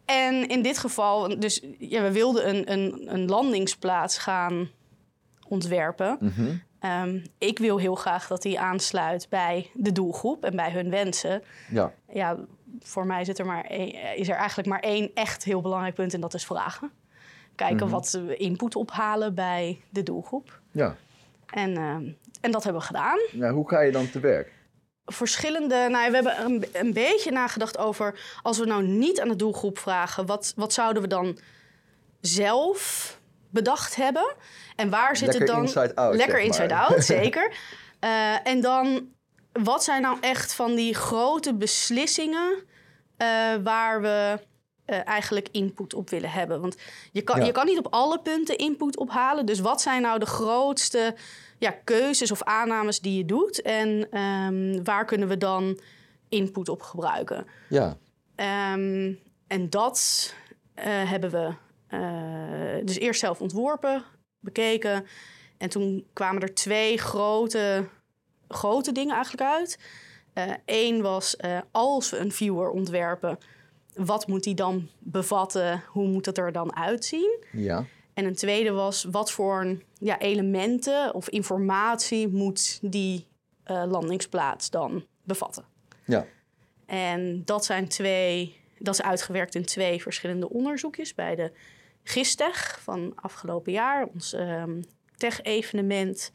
En 0.06 0.48
in 0.48 0.62
dit 0.62 0.78
geval, 0.78 1.40
dus 1.40 1.64
ja, 1.78 2.02
we 2.02 2.12
wilden 2.12 2.50
een, 2.50 2.72
een, 2.72 3.14
een 3.14 3.26
landingsplaats 3.30 4.18
gaan 4.18 4.70
ontwerpen. 5.48 6.18
Mhm. 6.20 6.56
Ehm, 6.80 7.20
ik 7.38 7.60
wil 7.60 7.78
heel 7.80 7.96
graag 7.96 8.28
dat 8.28 8.42
die 8.42 8.60
aansluit 8.60 9.28
bij 9.30 9.70
de 9.74 9.92
doelgroep 9.92 10.44
en 10.44 10.56
bij 10.56 10.72
hun 10.72 10.90
wensen. 10.90 11.44
Ja. 11.70 11.94
Ja, 12.10 12.38
voor 12.80 13.06
mij 13.06 13.26
zit 13.26 13.40
er 13.40 13.46
maar 13.46 13.64
één- 13.66 14.16
is 14.18 14.30
er 14.30 14.36
eigenlijk 14.36 14.68
maar 14.70 14.80
één 14.80 15.12
echt 15.14 15.44
heel 15.44 15.62
belangrijk 15.62 15.96
punt 15.96 16.14
en 16.14 16.22
dat 16.22 16.34
is 16.34 16.46
vragen. 16.46 16.92
Kijken 17.56 17.90
wat 17.90 18.12
we 18.12 18.36
input 18.36 18.76
ophalen 18.76 19.36
bij 19.36 19.82
de 19.90 20.04
doelgroep. 20.04 20.60
ja. 20.72 20.96
En, 21.54 21.78
ehm, 21.78 22.04
en 22.42 22.52
dat 22.52 22.64
hebben 22.64 22.82
we 22.82 22.88
gedaan. 22.88 23.20
Nou, 23.32 23.54
hoe 23.54 23.70
ga 23.70 23.82
je 23.82 23.92
dan 23.92 24.10
te 24.10 24.20
werk? 24.20 24.53
Verschillende. 25.06 25.76
Nou, 25.76 26.04
ja, 26.04 26.10
we 26.10 26.16
hebben 26.16 26.46
een, 26.46 26.66
een 26.74 26.94
beetje 26.94 27.32
nagedacht 27.32 27.78
over. 27.78 28.20
Als 28.42 28.58
we 28.58 28.66
nou 28.66 28.84
niet 28.84 29.22
aan 29.22 29.28
de 29.28 29.36
doelgroep 29.36 29.80
vragen, 29.80 30.26
wat, 30.26 30.54
wat 30.56 30.74
zouden 30.74 31.02
we 31.02 31.08
dan 31.08 31.38
zelf 32.22 33.20
bedacht 33.50 33.96
hebben? 33.96 34.34
En 34.76 34.90
waar 34.90 35.18
zit 35.18 35.28
Lekker 35.28 35.42
het 35.48 35.56
dan? 35.56 35.62
inside 35.62 35.96
out, 35.96 36.16
Lekker 36.16 36.38
zeg 36.38 36.46
inside 36.46 36.76
out, 36.76 37.04
zeker. 37.18 37.54
Eh, 38.00 38.48
en 38.48 38.62
dan, 38.62 39.08
wat 39.64 39.84
zijn 39.84 40.02
nou 40.02 40.18
echt 40.22 40.54
van 40.54 40.76
die 40.76 40.96
grote 40.96 41.54
beslissingen 41.54 42.64
eh, 43.18 43.28
waar 43.64 44.02
we 44.02 44.40
eh, 44.86 45.08
eigenlijk 45.08 45.48
input 45.52 45.94
op 45.94 46.10
willen 46.10 46.32
hebben? 46.32 46.62
Want 46.62 46.78
je 47.12 47.22
kan, 47.22 47.40
Ja. 47.40 47.46
je 47.46 47.52
kan 47.52 47.66
niet 47.66 47.78
op 47.78 47.88
alle 47.90 48.20
punten 48.20 48.58
input 48.58 48.98
ophalen. 48.98 49.46
Dus 49.46 49.60
wat 49.60 49.82
zijn 49.82 50.02
nou 50.02 50.20
de 50.20 50.26
grootste 50.26 51.16
ja, 51.64 51.72
keuzes 51.84 52.32
of 52.32 52.44
aannames 52.44 53.00
die 53.00 53.18
je 53.18 53.26
doet? 53.26 53.62
En 53.62 54.08
ehm, 54.12 54.84
waar 54.84 55.06
kunnen 55.06 55.28
we 55.28 55.38
dan 55.38 55.80
input 56.30 56.70
op 56.70 56.82
gebruiken? 56.82 57.46
Ja. 57.70 57.98
Ehm, 58.36 59.14
en 59.48 59.70
dat 59.70 60.34
eh, 60.74 61.10
hebben 61.10 61.32
we 61.32 61.54
eh, 61.88 62.86
dus 62.86 63.00
eerst 63.00 63.20
zelf 63.20 63.42
ontworpen, 63.42 64.04
bekeken. 64.40 65.06
En 65.58 65.70
toen 65.70 66.06
kwamen 66.14 66.42
er 66.42 66.54
twee 66.54 66.98
grote, 66.98 67.88
grote 68.48 68.92
dingen 68.92 69.16
eigenlijk 69.16 69.44
uit. 69.44 69.80
Eén 70.66 71.02
was, 71.02 71.36
eh, 71.36 71.60
als 71.72 72.10
we 72.10 72.18
een 72.18 72.32
viewer 72.32 72.70
ontwerpen, 72.70 73.38
wat 73.96 74.28
moet 74.28 74.44
die 74.44 74.56
dan 74.56 74.90
bevatten? 75.00 75.84
Hoe 75.88 76.08
moet 76.08 76.26
het 76.26 76.38
er 76.38 76.52
dan 76.52 76.76
uitzien? 76.76 77.46
Ja. 77.52 77.86
En 78.14 78.26
een 78.26 78.36
tweede 78.36 78.72
was, 78.72 79.04
wat 79.12 79.32
voor 79.32 79.78
ja, 79.94 80.20
elementen 80.20 81.14
of 81.14 81.30
informatie 81.30 82.28
moet 82.28 82.80
die 82.82 83.28
eh, 83.64 83.84
landingsplaats 83.88 84.70
dan 84.70 85.06
bevatten? 85.24 85.66
Ja. 86.06 86.26
En 86.86 87.42
dat 87.46 87.66
zijn 87.66 87.88
twee, 87.88 88.62
dat 88.78 88.94
is 88.94 89.02
uitgewerkt 89.02 89.56
in 89.56 89.66
twee 89.66 90.02
verschillende 90.02 90.50
onderzoekjes 90.50 91.16
bij 91.16 91.36
de 91.36 91.52
GISTEG 92.04 92.80
van 92.82 93.14
afgelopen 93.16 93.72
jaar, 93.72 94.06
ons 94.14 94.34
ehm, 94.34 94.82
tech-evenement. 95.18 96.32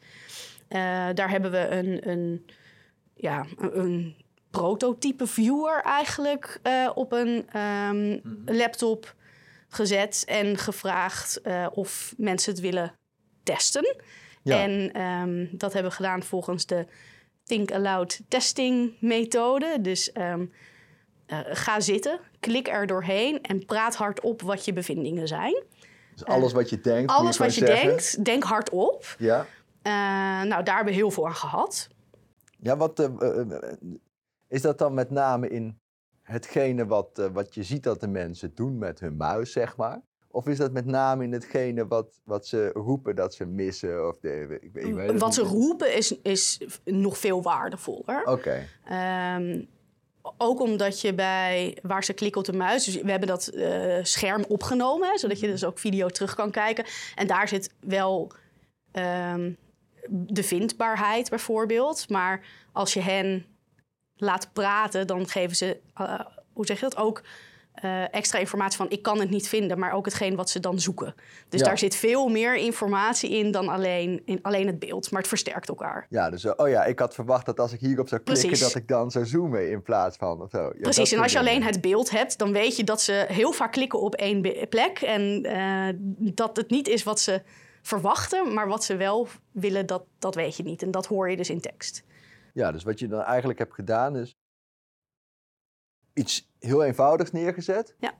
Eh, 0.67 0.79
daar 1.13 1.29
hebben 1.29 1.51
we 1.51 1.67
een, 1.67 2.09
een, 2.09 2.45
ja, 3.15 3.45
een, 3.57 3.79
een 3.79 4.15
prototype 4.49 5.27
viewer 5.27 5.81
eigenlijk 5.81 6.59
eh, 6.63 6.89
op 6.95 7.11
een 7.11 7.47
ehm, 7.51 8.19
laptop 8.45 9.15
gezet 9.69 10.23
en 10.27 10.57
gevraagd 10.57 11.41
eh, 11.41 11.67
of 11.71 12.13
mensen 12.17 12.51
het 12.51 12.61
willen 12.61 12.93
testen. 13.43 13.95
Ja. 14.43 14.61
En 14.61 14.91
ehm, 14.93 15.45
dat 15.51 15.73
hebben 15.73 15.91
we 15.91 15.97
gedaan 15.97 16.23
volgens 16.23 16.65
de 16.65 16.85
Think 17.43 17.71
Aloud 17.71 18.21
testing 18.27 18.93
methode. 18.99 19.77
Dus 19.81 20.11
ehm, 20.11 20.45
eh, 21.25 21.39
ga 21.43 21.79
zitten, 21.79 22.19
klik 22.39 22.67
er 22.67 22.87
doorheen 22.87 23.41
en 23.41 23.65
praat 23.65 23.95
hardop 23.95 24.41
wat 24.41 24.65
je 24.65 24.73
bevindingen 24.73 25.27
zijn. 25.27 25.63
Dus 26.13 26.25
alles 26.25 26.53
wat 26.53 26.69
je 26.69 26.81
denkt. 26.81 27.11
Alles 27.11 27.37
wat 27.37 27.55
je 27.55 27.61
gewoon 27.61 27.75
zeggen. 27.75 27.95
denkt, 27.95 28.25
denk 28.25 28.43
hardop. 28.43 29.15
Ja. 29.17 29.45
Eh, 29.81 29.91
nou, 30.47 30.63
daar 30.63 30.75
hebben 30.75 30.93
we 30.93 30.99
heel 30.99 31.11
veel 31.11 31.27
aan 31.27 31.35
gehad. 31.35 31.89
Ja, 32.61 32.77
wat, 32.77 32.99
eh, 32.99 33.05
eh, 33.05 33.51
eh, 33.51 33.77
is 34.47 34.61
dat 34.61 34.77
dan 34.77 34.93
met 34.93 35.09
name 35.09 35.49
in 35.49 35.79
hetgene 36.29 36.85
wat, 36.85 37.19
eh, 37.19 37.25
wat 37.33 37.53
je 37.53 37.63
ziet 37.63 37.83
dat 37.83 37.99
de 37.99 38.07
mensen 38.07 38.51
doen 38.55 38.77
met 38.77 38.99
hun 38.99 39.17
muis, 39.17 39.51
zeg 39.51 39.77
maar? 39.77 40.01
Of 40.31 40.47
is 40.47 40.57
dat 40.57 40.71
met 40.71 40.85
name 40.85 41.23
in 41.23 41.31
hetgene 41.31 41.87
wat, 41.87 42.21
wat 42.23 42.47
ze 42.47 42.69
roepen 42.73 43.15
dat 43.15 43.33
ze 43.33 43.45
missen? 43.45 44.07
Of 44.07 44.17
de, 44.19 44.57
ik, 44.61 44.73
weet- 44.73 44.85
ik 44.85 44.93
weet 44.93 45.09
het 45.11 45.19
Wat 45.19 45.33
ze 45.33 45.41
roepen 45.41 45.95
is, 45.95 46.21
is 46.21 46.61
nog 46.85 47.17
veel 47.17 47.41
waardevoller. 47.41 48.23
Oké, 48.25 48.65
Ehm, 48.85 49.61
ook 50.37 50.61
omdat 50.61 51.01
je 51.01 51.13
bij 51.13 51.77
waar 51.81 52.03
ze 52.03 52.13
klikken 52.13 52.41
op 52.41 52.47
de 52.47 52.57
muis, 52.57 52.83
dus 52.85 53.01
we 53.01 53.09
hebben 53.11 53.27
dat 53.27 53.47
eh, 53.47 53.97
scherm 54.03 54.43
opgenomen, 54.47 55.09
hè, 55.09 55.17
zodat 55.17 55.39
je 55.39 55.47
dus 55.47 55.65
ook 55.65 55.79
video 55.79 56.07
terug 56.07 56.35
kan 56.35 56.51
kijken. 56.51 56.85
En 57.15 57.27
daar 57.27 57.47
zit 57.47 57.73
wel 57.79 58.31
ehm, 58.91 59.51
de 60.09 60.43
vindbaarheid 60.43 61.29
bijvoorbeeld. 61.29 62.09
Maar 62.09 62.45
als 62.71 62.93
je 62.93 63.01
hen 63.01 63.45
laat 64.19 64.49
praten, 64.53 65.07
dan 65.07 65.27
geven 65.27 65.55
ze, 65.55 65.77
eh, 65.93 66.19
hoe 66.53 66.65
zeg 66.65 66.79
je 66.79 66.83
dat, 66.89 66.97
ook 66.97 67.21
eh, 67.73 68.13
extra 68.13 68.39
informatie 68.39 68.77
van 68.77 68.89
ik 68.89 69.01
kan 69.01 69.19
het 69.19 69.29
niet 69.29 69.47
vinden, 69.47 69.79
maar 69.79 69.91
ook 69.93 70.05
hetgeen 70.05 70.35
wat 70.35 70.49
ze 70.49 70.59
dan 70.59 70.79
zoeken. 70.79 71.13
Dus 71.49 71.59
Ja. 71.59 71.65
daar 71.65 71.77
zit 71.77 71.95
veel 71.95 72.27
meer 72.27 72.55
informatie 72.55 73.29
in 73.29 73.51
dan 73.51 73.67
alleen, 73.69 74.21
in 74.25 74.39
alleen 74.41 74.67
het 74.67 74.79
beeld, 74.79 75.11
maar 75.11 75.19
het 75.19 75.29
versterkt 75.29 75.69
elkaar. 75.69 76.05
ja, 76.09 76.29
dus 76.29 76.43
eh, 76.45 76.51
oh 76.55 76.69
ja, 76.69 76.85
ik 76.85 76.99
had 76.99 77.13
verwacht 77.13 77.45
dat 77.45 77.59
als 77.59 77.73
ik 77.73 77.79
hierop 77.79 78.07
zou 78.07 78.21
klikken, 78.21 78.47
Precies. 78.47 78.67
dat 78.67 78.81
ik 78.81 78.87
dan 78.87 79.11
zou 79.11 79.25
zoomen 79.25 79.71
in 79.71 79.81
plaats 79.81 80.17
van 80.17 80.41
of 80.41 80.49
zo. 80.49 80.63
Ja, 80.63 80.71
Precies, 80.81 81.11
en 81.11 81.19
als 81.19 81.31
je 81.31 81.39
alleen 81.39 81.63
het 81.63 81.81
beeld 81.81 82.09
hebt, 82.09 82.37
dan 82.37 82.51
weet 82.51 82.75
je 82.77 82.83
dat 82.83 83.01
ze 83.01 83.25
heel 83.27 83.51
vaak 83.51 83.71
klikken 83.71 83.99
op 83.99 84.15
één 84.15 84.41
plek. 84.69 84.99
En 85.01 85.41
dat 86.19 86.57
het 86.57 86.69
niet 86.69 86.87
is 86.87 87.03
wat 87.03 87.19
ze 87.19 87.41
verwachten, 87.81 88.53
maar 88.53 88.67
wat 88.67 88.83
ze 88.83 88.95
wel 88.95 89.27
willen, 89.51 89.85
dat, 89.85 90.03
dat 90.19 90.35
weet 90.35 90.57
je 90.57 90.63
niet. 90.63 90.81
En 90.81 90.91
dat 90.91 91.05
hoor 91.05 91.29
je 91.29 91.37
dus 91.37 91.49
in 91.49 91.61
tekst. 91.61 92.03
Ja, 92.53 92.71
dus 92.71 92.83
wat 92.83 92.99
je 92.99 93.07
dan 93.07 93.21
eigenlijk 93.21 93.59
hebt 93.59 93.73
gedaan 93.73 94.15
is 94.15 94.35
iets 96.13 96.49
heel 96.59 96.83
eenvoudigs 96.83 97.31
neergezet. 97.31 97.95
Ja. 97.99 98.13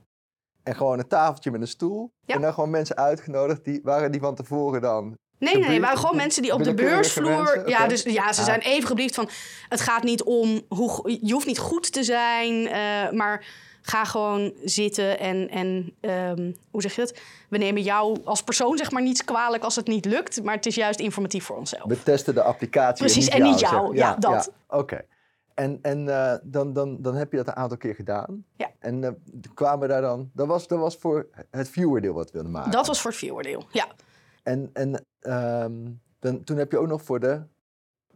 En 0.64 0.76
gewoon 0.76 1.00
een 1.00 1.08
tafeltje 1.08 1.52
met 1.52 1.62
een 1.62 1.68
stoel. 1.68 2.14
Ja. 2.26 2.36
En 2.36 2.42
dan 2.42 2.54
gewoon 2.54 2.70
mensen 2.70 2.96
uitgenodigd. 2.98 3.64
Die, 3.64 3.80
waren 3.84 4.12
die 4.12 4.22
van 4.22 4.36
tevoren 4.36 4.82
dan? 4.82 5.18
Nee, 5.38 5.58
nee, 5.58 5.70
nee, 5.70 5.82
waren 5.82 5.98
gewoon 5.98 6.16
mensen 6.16 6.42
die 6.42 6.54
op 6.54 6.64
de 6.64 6.74
beursvloer. 6.74 7.70
Ja, 7.70 7.88
dus 7.88 8.04
ja, 8.04 8.34
ze 8.34 8.40
Ah. 8.40 8.46
zijn 8.46 8.60
even 8.60 8.88
gebriefd 8.88 9.16
van. 9.16 9.30
Het 9.70 9.82
gaat 9.82 10.04
niet 10.04 10.24
om 10.24 10.62
hoe 10.68 11.18
je 11.22 11.34
hoeft 11.34 11.46
niet 11.46 11.60
goed 11.60 11.92
te 11.92 12.04
zijn, 12.04 12.68
eh, 12.68 13.12
maar 13.18 13.46
ga 13.82 14.06
gewoon 14.06 14.54
zitten 14.64 15.20
en, 15.20 15.50
en 15.50 15.94
ehm, 16.00 16.52
hoe 16.72 16.82
zeg 16.82 16.96
je 16.96 17.02
dat? 17.02 17.18
We 17.50 17.58
nemen 17.58 17.82
jou 17.82 18.18
als 18.24 18.44
persoon 18.44 18.78
zeg 18.78 18.92
maar 18.92 19.02
niet 19.02 19.24
kwalijk 19.24 19.64
als 19.64 19.76
het 19.76 19.88
niet 19.88 20.06
lukt, 20.06 20.44
maar 20.44 20.56
het 20.56 20.66
is 20.66 20.76
juist 20.76 21.00
informatief 21.00 21.44
voor 21.46 21.58
onszelf. 21.58 21.84
We 21.84 22.04
testen 22.04 22.34
de 22.34 22.42
applicatie 22.42 23.06
Precies, 23.06 23.28
en 23.28 23.44
niet 23.44 23.54
en 23.54 23.70
jou. 23.70 23.92
niet 23.92 24.00
zeg. 24.00 24.02
jou. 24.02 24.16
Ja, 24.16 24.16
dat. 24.16 24.52
Oké. 24.68 25.02
En, 25.54 25.80
en 25.82 26.08
eh, 26.08 26.38
dan, 26.44 26.74
dan, 26.74 27.02
dan 27.02 27.16
heb 27.16 27.32
je 27.32 27.38
dat 27.38 27.48
een 27.48 27.56
aantal 27.56 27.78
keer 27.78 27.96
gedaan. 27.96 28.46
Ja. 28.56 28.72
En 28.80 29.04
eh, 29.04 29.12
kwamen 29.54 29.90
daar 29.90 30.02
dan... 30.02 30.30
Dat 30.34 30.48
was, 30.48 30.68
dat 30.68 30.80
was 30.80 30.96
voor 30.96 31.28
het 31.50 31.70
viewerdeel 31.70 32.14
wat 32.14 32.26
we 32.26 32.32
wilden 32.32 32.52
maken. 32.52 32.72
Dat 32.72 32.88
was 32.88 33.02
voor 33.02 33.12
het 33.12 33.20
viewerdeel. 33.20 33.64
Ja, 33.72 33.88
En, 34.44 34.70
en 34.74 35.06
ehm, 35.20 35.74
dan, 36.20 36.44
toen 36.44 36.58
heb 36.58 36.72
je 36.72 36.78
ook 36.78 36.88
nog 36.88 37.04
voor 37.04 37.20
de 37.20 37.42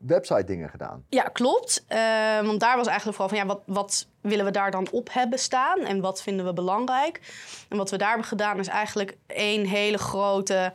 website 0.08 0.44
dingen 0.44 0.70
gedaan. 0.70 1.06
Ja, 1.10 1.24
klopt. 1.24 1.84
Eh, 1.88 2.00
want 2.42 2.60
daar 2.60 2.78
was 2.78 2.88
eigenlijk 2.88 3.18
vooral 3.18 3.38
van 3.38 3.48
ja, 3.48 3.54
wat, 3.54 3.62
wat 3.66 4.08
willen 4.22 4.46
we 4.46 4.52
daar 4.52 4.72
dan 4.72 4.88
op 4.92 5.10
hebben 5.12 5.40
staan 5.40 5.80
en 5.80 6.02
wat 6.02 6.22
vinden 6.22 6.46
we 6.46 6.54
belangrijk? 6.54 7.20
En 7.70 7.78
wat 7.78 7.90
we 7.90 7.98
daar 7.98 8.10
hebben 8.10 8.28
gedaan 8.28 8.60
is 8.60 8.68
eigenlijk 8.68 9.18
één 9.28 9.66
hele 9.66 9.98
grote 9.98 10.74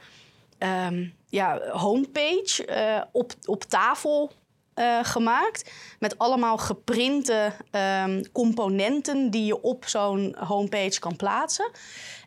ehm, 0.59 1.07
ja, 1.29 1.61
homepage 1.71 2.65
eh, 2.67 3.03
op, 3.13 3.33
op 3.45 3.65
tafel 3.65 4.33
eh, 4.79 4.99
gemaakt. 5.03 5.71
Met 5.99 6.19
allemaal 6.19 6.57
geprinte 6.59 7.53
ehm, 7.71 8.23
componenten 8.33 9.31
die 9.31 9.45
je 9.45 9.61
op 9.61 9.85
zo'n 9.87 10.37
homepage 10.39 11.01
kan 11.01 11.17
plaatsen. 11.17 11.71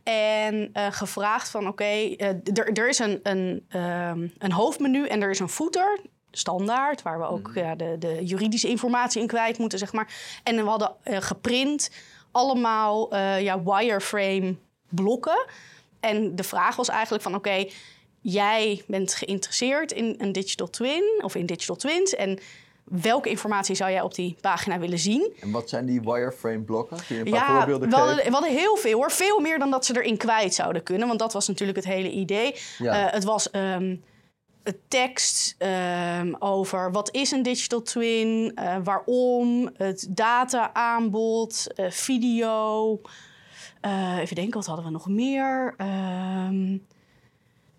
En 0.03 0.70
eh, 0.74 0.88
gevraagd 0.89 1.50
van 1.50 1.67
oké, 1.67 1.84
eh, 1.84 2.27
er 2.27 2.72
er 2.74 2.89
is 2.89 3.00
een, 3.00 3.20
een, 3.24 3.65
een 4.38 4.51
hoofdmenu 4.51 5.08
en 5.08 5.22
er 5.22 5.29
is 5.29 5.39
een 5.39 5.50
footer 5.50 6.00
standaard, 6.32 7.02
waar 7.02 7.20
we 7.20 7.26
ook 7.26 7.52
ja, 7.54 7.76
de, 7.76 7.96
de 8.00 8.26
juridische 8.26 8.68
informatie 8.68 9.22
in 9.22 9.28
kwijt 9.28 9.58
moeten, 9.58 9.80
zeg 9.80 9.94
maar. 9.94 10.14
En 10.44 10.56
we 10.56 10.70
hadden 10.70 10.96
eh, 11.04 11.18
geprint 11.22 11.92
allemaal 12.32 13.12
eh, 13.12 13.42
ja, 13.42 13.64
wireframe 13.64 14.56
blokken. 14.90 15.46
En 16.00 16.36
de 16.36 16.44
vraag 16.44 16.76
was 16.76 16.90
eigenlijk 16.90 17.24
van, 17.24 17.36
oké, 17.36 17.66
jij 18.22 18.84
bent 18.88 19.14
geïnteresseerd 19.14 19.92
in 19.92 20.16
een 20.18 20.32
digital 20.32 20.70
twin 20.70 21.22
of 21.24 21.36
in 21.36 21.46
digital 21.46 21.76
twins. 21.76 22.16
En 22.16 22.40
welke 22.84 23.30
informatie 23.30 23.76
zou 23.76 23.92
jij 23.92 24.02
op 24.02 24.16
die 24.16 24.36
pagina 24.42 24.80
willen 24.80 25.00
zien? 25.00 25.34
En 25.40 25.52
wat 25.52 25.70
zijn 25.70 25.86
die 25.86 26.02
wireframe 26.02 26.60
blokken? 26.62 26.98
Kun 27.08 27.16
je 27.16 27.26
een 27.26 27.32
paar 27.32 27.40
Ja, 27.40 27.58
voorbeelden 27.58 27.90
we 27.90 27.96
hadden, 27.96 28.16
geven? 28.16 28.32
we 28.32 28.38
hadden 28.38 28.58
heel 28.58 28.76
veel 28.76 28.94
hoor. 28.94 29.12
Veel 29.12 29.40
meer 29.40 29.60
dan 29.60 29.72
dat 29.72 29.86
ze 29.86 29.96
erin 29.96 30.18
kwijt 30.18 30.54
zouden 30.54 30.84
kunnen. 30.84 31.08
Want 31.08 31.20
dat 31.20 31.34
was 31.34 31.48
natuurlijk 31.48 31.78
het 31.78 31.88
hele 31.88 32.12
idee. 32.12 32.56
Ja. 32.78 33.06
Eh, 33.08 33.14
het 33.14 33.24
was 33.24 33.50
ehm, 33.50 33.96
tekst 34.88 35.56
ehm, 35.58 36.34
over 36.39 36.91
wat 36.91 37.12
is 37.12 37.32
een 37.32 37.44
digital 37.44 37.82
twin, 37.82 38.51
eh, 38.56 38.77
waarom, 38.84 39.70
het 39.74 40.08
data-aanbod, 40.10 41.74
eh, 41.75 41.89
video. 41.89 43.01
Eh, 43.82 44.18
even 44.18 44.36
denken, 44.36 44.53
wat 44.53 44.65
hadden 44.65 44.86
we 44.86 44.91
nog 44.91 45.08
meer? 45.08 45.74
Ehm, 45.77 46.77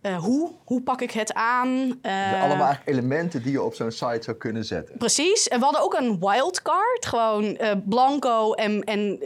eh, 0.03 0.17
hoe? 0.17 0.51
Hoe 0.65 0.83
pak 0.83 1.01
ik 1.01 1.11
het 1.11 1.35
aan? 1.35 1.99
Eh, 2.03 2.43
Allemaal 2.43 2.77
elementen 2.85 3.43
die 3.43 3.53
je 3.53 3.63
op 3.63 3.75
zo'n 3.75 3.91
site 3.91 4.23
zou 4.23 4.37
kunnen 4.37 4.65
zetten. 4.65 4.97
Precies. 4.99 5.49
En 5.49 5.59
we 5.59 5.65
hadden 5.65 5.83
ook 5.83 5.95
een 5.95 6.19
wildcard. 6.21 7.07
Gewoon 7.07 7.57
eh, 7.57 7.73
blanco 7.85 8.53
en, 8.53 8.85
en 8.85 9.19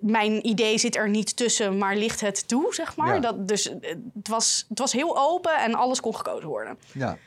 mijn 0.00 0.46
idee 0.46 0.78
zit 0.78 0.96
er 0.96 1.08
niet 1.08 1.36
tussen, 1.36 1.78
maar 1.78 1.96
ligt 1.96 2.20
het 2.20 2.48
toe, 2.48 2.74
zeg 2.74 2.96
maar. 2.96 3.14
Ja. 3.14 3.20
Dat, 3.20 3.48
dus 3.48 3.64
het, 3.80 4.28
was, 4.28 4.66
het 4.68 4.78
was 4.78 4.92
heel 4.92 5.18
open 5.18 5.58
en 5.58 5.74
alles 5.74 6.00
kon 6.00 6.16
gekozen 6.16 6.48
worden. 6.48 6.78
Ja. 6.92 7.18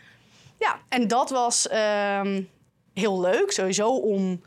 Ja, 0.60 0.80
en 0.90 1.08
dat 1.08 1.30
was 1.30 1.68
ehm, 1.68 2.42
heel 2.94 3.22
leuk 3.22 3.52
sowieso 3.52 3.90
om 3.90 4.42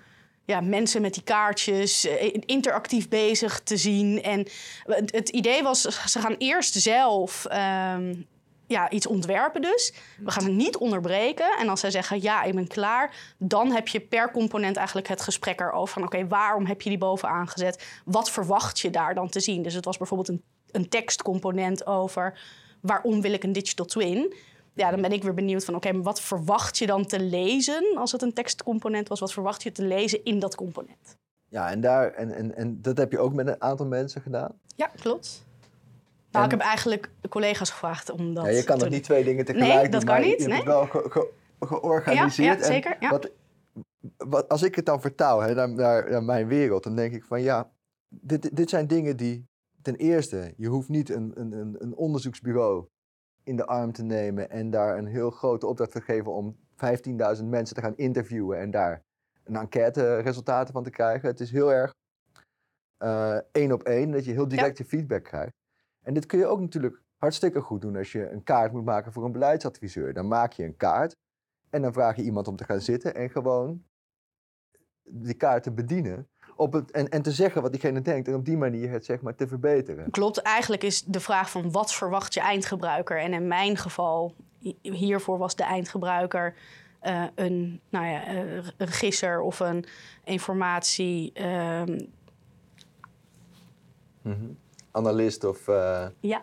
ja, 0.45 0.61
mensen 0.61 1.03
met 1.03 1.15
die 1.15 1.23
kaartjes 1.23 2.05
interactief 2.47 3.09
bezig 3.09 3.61
te 3.61 3.77
zien. 3.77 4.23
En 4.23 4.47
het, 4.85 5.13
het 5.13 5.29
idee 5.29 5.63
was, 5.63 5.81
ze 5.83 6.21
gaan 6.21 6.35
eerst 6.39 6.75
zelf 6.75 7.45
ehm, 7.45 8.15
ja, 8.67 8.91
iets 8.91 9.07
ontwerpen 9.07 9.63
dus. 9.63 9.95
We 10.19 10.31
gaan 10.31 10.43
ze 10.43 10.51
niet 10.51 10.77
onderbreken. 10.77 11.57
En 11.59 11.69
als 11.69 11.81
zij 11.81 11.91
zeggen, 11.91 12.23
ja, 12.23 12.43
ik 12.43 12.55
ben 12.55 12.67
klaar... 12.67 13.35
dan 13.39 13.71
heb 13.71 13.89
je 13.89 14.01
per 14.01 14.31
component 14.31 14.77
eigenlijk 14.77 15.09
het 15.09 15.21
gesprek 15.21 15.61
erover. 15.61 15.95
Van, 15.95 16.05
oké, 16.05 16.27
waarom 16.27 16.67
heb 16.67 16.83
je 16.83 16.89
die 16.89 16.99
bovenaan 16.99 17.49
gezet? 17.49 17.87
Wat 18.05 18.31
verwacht 18.31 18.81
je 18.81 18.91
daar 18.91 19.15
dan 19.15 19.29
te 19.29 19.41
zien? 19.41 19.63
Dus 19.63 19.75
het 19.75 19.85
was 19.85 19.97
bijvoorbeeld 19.97 20.29
een, 20.29 20.43
een 20.71 20.89
tekstcomponent 20.89 21.87
over... 21.87 22.39
waarom 22.81 23.21
wil 23.21 23.33
ik 23.33 23.45
een 23.45 23.53
digital 23.53 23.87
twin? 23.87 24.35
Ja, 24.75 24.91
dan 24.91 25.01
ben 25.01 25.13
ik 25.13 25.23
weer 25.23 25.35
benieuwd 25.35 25.65
van, 25.65 25.75
oké, 25.75 25.93
maar 25.93 26.03
wat 26.03 26.21
verwacht 26.21 26.79
je 26.79 26.87
dan 26.87 27.07
te 27.07 27.21
lezen... 27.21 27.97
als 27.97 28.13
het 28.13 28.23
een 28.23 28.33
tekstcomponent 28.33 29.09
was? 29.09 29.21
Wat 29.21 29.33
verwacht 29.33 29.63
je 29.63 29.73
te 29.73 29.85
lezen 29.85 30.25
in 30.25 30.39
dat 30.39 30.55
component? 30.55 31.17
Ja, 31.49 31.71
en, 31.71 31.81
daar, 31.81 32.13
en, 32.13 32.35
en, 32.35 32.57
en 32.57 32.83
dat 32.83 32.97
heb 32.97 33.13
je 33.13 33.19
ook 33.19 33.33
met 33.33 33.47
een 33.47 33.63
aantal 33.63 33.87
mensen 33.87 34.21
gedaan. 34.21 34.53
Ja, 34.77 34.87
klopt. 34.87 35.45
Nou, 36.35 36.47
En- 36.47 36.53
ik 36.53 36.59
heb 36.59 36.69
eigenlijk 36.69 37.11
collega's 37.29 37.71
gevraagd 37.71 38.11
om 38.11 38.35
dat 38.35 38.45
Ja, 38.45 38.51
je 38.51 38.65
kan 38.65 38.79
nog 38.79 38.89
niet 38.89 39.03
twee 39.03 39.25
dingen 39.25 39.45
tegelijk 39.45 39.73
Nee, 39.73 39.83
doen, 39.83 39.91
dat 39.91 40.05
kan 40.05 40.15
maar 40.15 40.25
niet, 40.25 40.43
Je 40.43 40.49
hebt 40.49 40.55
nee. 40.55 40.75
wel 40.75 40.87
ge- 40.87 41.11
ge- 41.11 41.33
georganiseerd. 41.61 42.59
Ja, 42.59 42.67
ja, 42.67 42.73
zeker, 42.73 42.97
ja. 43.01 43.11
Wat, 43.11 43.31
wat, 44.17 44.49
als 44.49 44.63
ik 44.63 44.75
het 44.75 44.87
dan 44.87 45.01
vertaal 45.01 45.41
hè, 45.41 45.55
naar, 45.55 45.69
naar, 45.69 46.11
naar 46.11 46.23
mijn 46.23 46.47
wereld, 46.47 46.83
dan 46.83 46.97
denk 46.97 47.15
ik 47.15 47.25
van 47.25 47.43
ja, 47.43 47.71
dit, 48.09 48.57
dit 48.57 48.71
zijn 48.71 48.87
dingen 48.87 49.17
die 49.17 49.47
ten 49.83 49.97
eerste, 49.97 50.55
je 50.57 50.67
hoeft 50.69 50.89
niet 50.89 51.11
een, 51.11 51.33
een, 51.35 51.77
een, 51.79 51.95
onderzoeksbureau 51.95 52.87
in 53.45 53.57
de 53.57 53.67
arm 53.67 53.93
te 53.93 54.03
nemen 54.03 54.51
en 54.51 54.71
daar 54.71 54.99
een 54.99 55.07
heel 55.07 55.31
grote 55.31 55.67
opdracht 55.67 55.91
te 55.93 56.01
geven 56.01 56.33
om 56.33 56.57
15.000 57.37 57.45
mensen 57.45 57.77
te 57.77 57.81
gaan 57.83 57.97
interviewen 57.97 58.59
en 58.59 58.71
daar 58.71 59.03
een 59.45 59.57
enquête 59.57 60.17
resultaten 60.19 60.73
van 60.73 60.83
te 60.83 60.91
krijgen. 60.91 61.29
Het 61.29 61.41
is 61.41 61.51
heel 61.51 61.73
erg 61.73 61.93
eh, 62.97 63.39
één 63.53 63.73
op 63.73 63.83
één, 63.83 64.11
dat 64.11 64.25
je 64.25 64.33
heel 64.33 64.49
direct 64.49 64.79
je 64.79 64.85
feedback 64.85 65.25
krijgt. 65.25 65.53
En 66.05 66.15
dit 66.15 66.27
kun 66.27 66.39
je 66.39 66.47
ook 66.47 66.61
natuurlijk 66.61 67.03
hartstikke 67.17 67.61
goed 67.61 67.81
doen 67.81 67.97
als 67.97 68.13
je 68.13 68.31
een 68.31 68.43
kaart 68.43 68.73
moet 68.73 68.85
maken 68.85 69.13
voor 69.13 69.25
een 69.25 69.33
beleidsadviseur. 69.33 70.13
Dan 70.15 70.29
maak 70.29 70.53
je 70.53 70.65
een 70.65 70.77
kaart 70.77 71.17
en 71.71 71.83
dan 71.83 71.93
vraag 71.93 72.17
je 72.17 72.23
iemand 72.23 72.49
om 72.49 72.57
te 72.57 72.65
gaan 72.65 72.81
zitten 72.81 73.15
en 73.15 73.31
gewoon 73.31 73.83
die 75.03 75.35
kaart 75.35 75.63
te 75.63 75.71
bedienen. 75.73 76.29
Op 76.57 76.73
het, 76.73 76.91
en, 76.91 77.09
en 77.09 77.23
te 77.23 77.33
zeggen 77.33 77.63
wat 77.63 77.71
diegene 77.73 78.01
denkt 78.03 78.29
en 78.29 78.35
op 78.35 78.45
die 78.45 78.57
manier 78.57 78.91
het 78.91 79.05
zeg 79.05 79.21
maar 79.21 79.35
te 79.35 79.49
verbeteren. 79.49 80.11
Klopt, 80.11 80.39
eigenlijk 80.43 80.83
is 80.83 81.03
de 81.03 81.21
vraag 81.21 81.51
van 81.51 81.71
wat 81.71 81.95
verwacht 81.95 82.35
je 82.35 82.41
eindgebruiker? 82.41 83.21
En 83.21 83.33
in 83.33 83.47
mijn 83.49 83.77
geval, 83.77 84.35
hi- 84.59 84.77
hiervoor 84.83 85.39
was 85.39 85.57
de 85.57 85.63
eindgebruiker 85.63 86.55
eh, 87.01 87.25
een, 87.35 87.81
nou 87.89 88.07
ja, 88.07 88.25
eh, 88.27 88.67
een 88.77 88.89
gisser 88.89 89.41
of 89.41 89.61
een 89.61 89.85
informatie. 90.25 91.33
ehm, 91.33 91.99
Analist 94.95 95.45
of... 95.45 95.69
eh, 95.69 96.07
ja, 96.21 96.43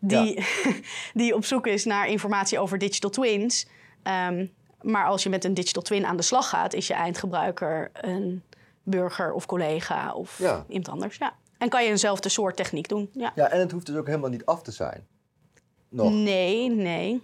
die, 0.00 0.44
die 1.14 1.34
op 1.34 1.44
zoek 1.44 1.66
is 1.66 1.84
naar 1.84 2.08
informatie 2.08 2.58
over 2.58 2.78
digital 2.78 3.10
twins. 3.10 3.66
Ehm, 4.02 4.46
maar 4.82 5.06
als 5.06 5.22
je 5.22 5.28
met 5.28 5.44
een 5.44 5.54
digital 5.54 5.82
twin 5.82 6.06
aan 6.06 6.16
de 6.16 6.22
slag 6.22 6.48
gaat, 6.48 6.74
is 6.74 6.86
je 6.86 6.94
eindgebruiker 6.94 7.90
een 7.94 8.42
burger 8.82 9.32
of 9.32 9.46
collega 9.46 10.12
of 10.12 10.38
Ja. 10.38 10.64
iemand 10.68 10.88
anders. 10.88 11.16
Ja. 11.16 11.34
En 11.58 11.68
kan 11.68 11.84
je 11.84 11.90
eenzelfde 11.90 12.28
soort 12.28 12.56
techniek 12.56 12.88
doen. 12.88 13.10
Ja. 13.12 13.32
ja, 13.34 13.48
en 13.50 13.60
het 13.60 13.72
hoeft 13.72 13.86
dus 13.86 13.96
ook 13.96 14.06
helemaal 14.06 14.30
niet 14.30 14.44
af 14.46 14.62
te 14.62 14.70
zijn. 14.72 15.06
Nog. 15.88 16.12
Nee, 16.12 16.70
nee. 16.70 17.22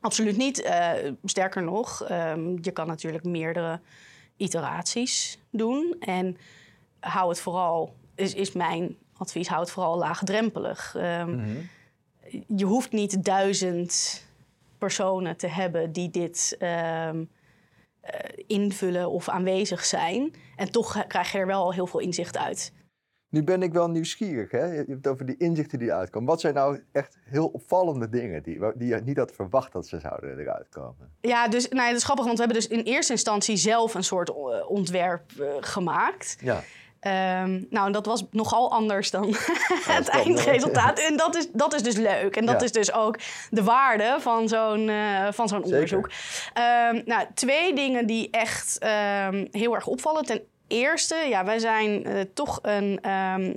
Absoluut 0.00 0.36
niet. 0.36 0.62
Eh, 0.62 0.90
sterker 1.24 1.62
nog, 1.62 2.02
ehm, 2.02 2.56
je 2.60 2.70
kan 2.70 2.86
natuurlijk 2.86 3.24
meerdere 3.24 3.80
iteraties 4.36 5.38
doen. 5.50 5.96
En 6.00 6.36
hou 7.00 7.28
het 7.28 7.40
vooral, 7.40 7.94
is, 8.14 8.34
is 8.34 8.52
mijn 8.52 8.96
advies, 9.20 9.48
hou 9.48 9.60
het 9.60 9.70
vooral 9.70 9.98
laagdrempelig. 9.98 10.94
Ehm, 10.96 11.30
Mhm. 11.30 11.48
Je 12.46 12.64
hoeft 12.64 12.92
niet 12.92 13.24
duizend 13.24 14.24
personen 14.78 15.36
te 15.36 15.46
hebben 15.46 15.92
die 15.92 16.10
dit 16.10 16.56
ehm, 16.58 17.24
eh, 18.00 18.14
invullen 18.46 19.10
of 19.10 19.28
aanwezig 19.28 19.84
zijn. 19.84 20.34
En 20.56 20.70
toch 20.70 21.06
krijg 21.06 21.32
je 21.32 21.38
er 21.38 21.46
wel 21.46 21.72
heel 21.72 21.86
veel 21.86 22.00
inzicht 22.00 22.36
uit. 22.36 22.72
Nu 23.30 23.44
ben 23.44 23.62
ik 23.62 23.72
wel 23.72 23.90
nieuwsgierig. 23.90 24.50
Hè? 24.50 24.64
Je 24.64 24.76
hebt 24.76 24.88
het 24.88 25.06
over 25.06 25.26
die 25.26 25.36
inzichten 25.36 25.78
die 25.78 25.88
eruit 25.88 26.10
komen. 26.10 26.28
Wat 26.28 26.40
zijn 26.40 26.54
nou 26.54 26.82
echt 26.92 27.18
heel 27.24 27.46
opvallende 27.46 28.08
dingen 28.08 28.42
die, 28.42 28.58
die 28.74 28.88
je 28.88 29.00
niet 29.04 29.16
had 29.16 29.32
verwacht 29.32 29.72
dat 29.72 29.86
ze 29.86 30.00
zouden 30.00 30.38
eruit 30.38 30.68
komen? 30.68 31.12
Ja, 31.20 31.48
dus 31.48 31.68
nou 31.68 31.82
ja, 31.82 31.88
dat 31.88 31.96
is 31.96 32.04
grappig, 32.04 32.24
want 32.24 32.38
we 32.38 32.44
hebben 32.44 32.62
dus 32.62 32.78
in 32.78 32.84
eerste 32.84 33.12
instantie 33.12 33.56
zelf 33.56 33.94
een 33.94 34.04
soort 34.04 34.28
eh, 34.28 34.70
ontwerp 34.70 35.30
eh, 35.40 35.46
gemaakt. 35.60 36.36
Ja. 36.40 36.62
Ehm, 37.00 37.62
nou, 37.70 37.86
en 37.86 37.92
dat 37.92 38.06
was 38.06 38.24
nogal 38.30 38.70
anders 38.70 39.10
dan 39.10 39.34
het 39.96 40.08
eindresultaat. 40.08 40.98
En 40.98 41.16
dat 41.16 41.36
is, 41.36 41.48
dat 41.52 41.74
is 41.74 41.82
dus 41.82 41.96
leuk. 41.96 42.36
En 42.36 42.46
dat 42.46 42.58
Ja. 42.60 42.64
is 42.64 42.72
dus 42.72 42.92
ook 42.92 43.18
de 43.50 43.62
waarde 43.62 44.16
van 44.18 44.48
zo'n 44.48 44.88
eh, 44.88 45.26
van 45.32 45.48
zo'n 45.48 45.62
onderzoek. 45.64 46.10
Ehm, 46.52 47.00
nou, 47.04 47.26
twee 47.34 47.74
dingen 47.74 48.06
die 48.06 48.28
echt 48.30 48.78
ehm, 48.78 49.46
heel 49.50 49.74
erg 49.74 49.86
opvallen. 49.86 50.24
Ten 50.24 50.40
eerste, 50.66 51.14
ja, 51.28 51.44
wij 51.44 51.58
zijn 51.58 52.04
eh, 52.04 52.20
toch 52.34 52.58
een 52.62 53.00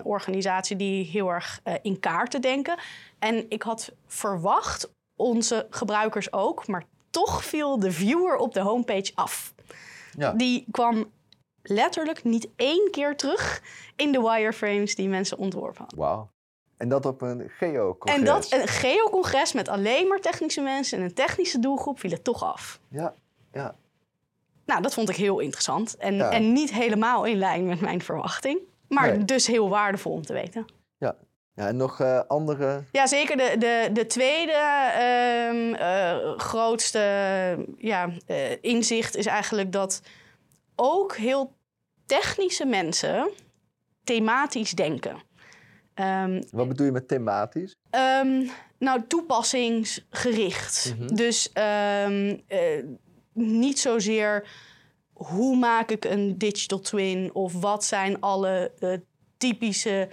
organisatie 0.03 0.75
die 0.75 1.05
heel 1.05 1.29
erg 1.29 1.59
eh, 1.63 1.73
in 1.81 1.99
kaarten 1.99 2.41
denken. 2.41 2.75
En 3.19 3.45
ik 3.49 3.61
had 3.63 3.91
verwacht, 4.07 4.89
onze 5.15 5.67
gebruikers 5.69 6.33
ook, 6.33 6.67
maar 6.67 6.83
toch 7.09 7.43
viel 7.45 7.79
de 7.79 7.91
viewer 7.91 8.35
op 8.35 8.53
de 8.53 8.59
homepage 8.59 9.11
af. 9.15 9.53
ja. 10.17 10.31
Die 10.31 10.65
kwam 10.71 11.11
letterlijk 11.63 12.23
niet 12.23 12.47
één 12.55 12.87
keer 12.91 13.15
terug 13.15 13.61
in 13.95 14.11
de 14.11 14.21
wireframes 14.21 14.95
die 14.95 15.09
mensen 15.09 15.37
ontworpen 15.37 15.77
hadden. 15.79 15.99
Wauw. 15.99 16.31
En 16.77 16.89
dat 16.89 17.05
op 17.05 17.21
een 17.21 17.49
geo-congres. 17.57 18.19
En 18.19 18.25
dat 18.25 18.51
een 18.51 18.67
geocongres 18.67 19.53
met 19.53 19.67
alleen 19.67 20.07
maar 20.07 20.19
technische 20.19 20.61
mensen 20.61 20.97
en 20.97 21.03
een 21.03 21.13
technische 21.13 21.59
doelgroep 21.59 21.99
viel 21.99 22.11
het 22.11 22.23
toch 22.23 22.43
af. 22.43 22.79
Ja, 22.89 23.13
ja. 23.53 23.75
Nou, 24.65 24.81
dat 24.81 24.93
vond 24.93 25.09
ik 25.09 25.15
heel 25.15 25.39
interessant. 25.39 25.97
En, 25.97 26.15
Ja. 26.15 26.31
en 26.31 26.53
niet 26.53 26.71
helemaal 26.73 27.25
in 27.25 27.37
lijn 27.37 27.65
met 27.67 27.81
mijn 27.81 28.01
verwachting. 28.01 28.59
Maar 28.87 29.07
Nee. 29.17 29.25
dus 29.25 29.47
heel 29.47 29.69
waardevol 29.69 30.11
om 30.11 30.21
te 30.25 30.33
weten. 30.33 30.65
ja. 30.97 31.15
ja 31.55 31.67
en 31.67 31.77
nog 31.77 31.99
eh, 31.99 32.19
andere... 32.27 32.83
Ja, 32.91 33.07
zeker. 33.07 33.37
De, 33.37 33.55
de, 33.59 33.89
de 33.93 34.05
tweede 34.05 34.51
ehm, 34.51 35.73
eh, 35.73 36.37
grootste 36.37 36.99
ja, 37.77 38.09
eh, 38.25 38.51
inzicht 38.63 39.15
is 39.15 39.25
eigenlijk 39.25 39.71
dat 39.71 40.01
ook 40.75 41.15
heel 41.15 41.55
technische 42.05 42.65
mensen 42.65 43.29
thematisch 44.03 44.71
denken. 44.71 45.21
Ehm, 45.93 46.41
Wat 46.51 46.67
bedoel 46.67 46.85
je 46.85 46.91
met 46.91 47.07
thematisch? 47.07 47.75
Ehm, 47.89 48.47
nou, 48.79 49.01
toepassingsgericht. 49.07 50.93
Mhm. 50.97 51.15
Dus 51.15 51.51
ehm, 51.51 52.37
eh, 52.47 52.83
niet 53.33 53.79
zozeer 53.79 54.47
hoe 55.13 55.55
maak 55.57 55.89
ik 55.89 56.05
een 56.05 56.37
digital 56.37 56.79
twin 56.79 57.29
of 57.33 57.53
wat 57.53 57.85
zijn 57.85 58.21
alle 58.21 58.71
eh, 58.79 58.97
typische 59.37 60.09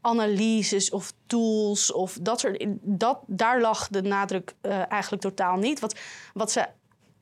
analyses 0.00 0.90
of 0.90 1.12
tools 1.26 1.92
of 1.92 2.18
dat 2.22 2.40
soort. 2.40 2.64
Dat, 2.80 3.20
daar 3.26 3.60
lag 3.60 3.88
de 3.88 4.02
nadruk 4.02 4.54
eh, 4.60 4.90
eigenlijk 4.90 5.22
totaal 5.22 5.56
niet. 5.56 5.80
Wat, 5.80 5.98
wat 6.34 6.52
ze 6.52 6.66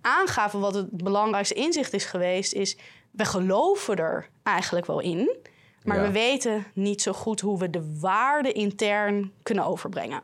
aangaven, 0.00 0.60
wat 0.60 0.74
het 0.74 0.90
belangrijkste 0.90 1.54
inzicht 1.54 1.92
is 1.92 2.04
geweest, 2.04 2.52
is 2.52 2.76
we 3.10 3.24
geloven 3.24 3.96
er 3.96 4.28
eigenlijk 4.42 4.86
wel 4.86 5.00
in. 5.00 5.36
Maar 5.84 5.96
Ja. 5.96 6.02
we 6.02 6.10
weten 6.10 6.66
niet 6.74 7.02
zo 7.02 7.12
goed 7.12 7.40
hoe 7.40 7.58
we 7.58 7.70
de 7.70 7.98
waarde 8.00 8.52
intern 8.52 9.32
kunnen 9.42 9.64
overbrengen. 9.64 10.22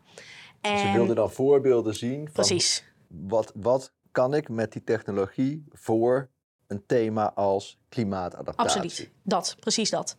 En, 0.60 0.78
Ze 0.78 0.92
wilden 0.92 1.16
dan 1.16 1.30
voorbeelden 1.32 1.94
zien 1.94 2.24
van 2.24 2.32
Precies. 2.32 2.84
wat, 3.08 3.52
wat 3.54 3.92
kan 4.12 4.34
ik 4.34 4.48
met 4.48 4.72
die 4.72 4.84
technologie 4.84 5.64
voor 5.72 6.28
een 6.66 6.86
thema 6.86 7.32
als 7.34 7.78
klimaatadaptatie. 7.88 8.80
Absoluut, 8.80 9.10
dat, 9.22 9.56
precies 9.60 9.90
dat. 9.90 10.16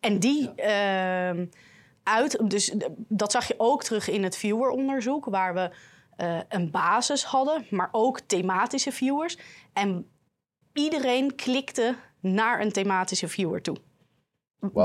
En 0.00 0.18
die 0.18 0.54
ehm, 0.54 1.46
uit, 2.02 2.50
dus 2.50 2.74
dat 2.96 3.32
zag 3.32 3.48
je 3.48 3.54
ook 3.56 3.82
terug 3.84 4.08
in 4.08 4.22
het 4.22 4.36
vieweronderzoek, 4.36 5.24
waar 5.24 5.54
we 5.54 5.70
eh, 6.16 6.38
een 6.48 6.70
basis 6.70 7.24
hadden, 7.24 7.66
maar 7.70 7.88
ook 7.92 8.20
thematische 8.20 8.92
viewers. 8.92 9.38
En 9.72 10.10
iedereen 10.72 11.34
klikte 11.34 11.96
naar 12.20 12.60
een 12.60 12.72
thematische 12.72 13.28
viewer 13.28 13.62
toe. 13.62 13.76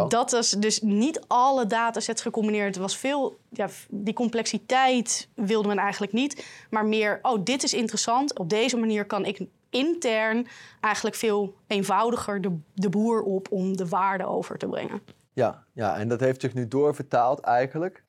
Dat 0.08 0.32
was 0.32 0.50
dus 0.50 0.82
niet 0.82 1.22
alle 1.28 1.65
datasets 1.65 2.22
gecombineerd. 2.22 2.76
Het 2.76 2.84
was 2.84 2.98
veel, 2.98 3.38
ja, 3.50 3.70
die 3.89 4.13
complexiteit 4.13 5.30
wilde 5.36 5.67
men 5.67 5.78
eigenlijk 5.78 6.13
niet. 6.13 6.46
Maar 6.70 6.86
meer, 6.86 7.20
oh, 7.22 7.44
dit 7.44 7.63
is 7.63 7.74
interessant. 7.74 8.38
Op 8.39 8.50
deze 8.50 8.78
manier 8.78 9.06
kan 9.06 9.26
ik 9.26 9.46
intern 9.70 10.48
eigenlijk 10.80 11.15
veel 11.15 11.56
eenvoudiger 11.67 12.41
de, 12.41 12.60
de 12.74 12.89
boer 12.89 13.22
op 13.22 13.52
om 13.52 13.78
de 13.78 13.88
waarde 13.88 14.26
over 14.26 14.58
te 14.58 14.67
brengen. 14.67 15.02
Ja, 15.34 15.65
ja, 15.74 15.98
en 15.98 16.08
dat 16.08 16.20
heeft 16.20 16.41
zich 16.41 16.54
nu 16.54 16.67
doorvertaald 16.67 17.39
eigenlijk 17.39 18.04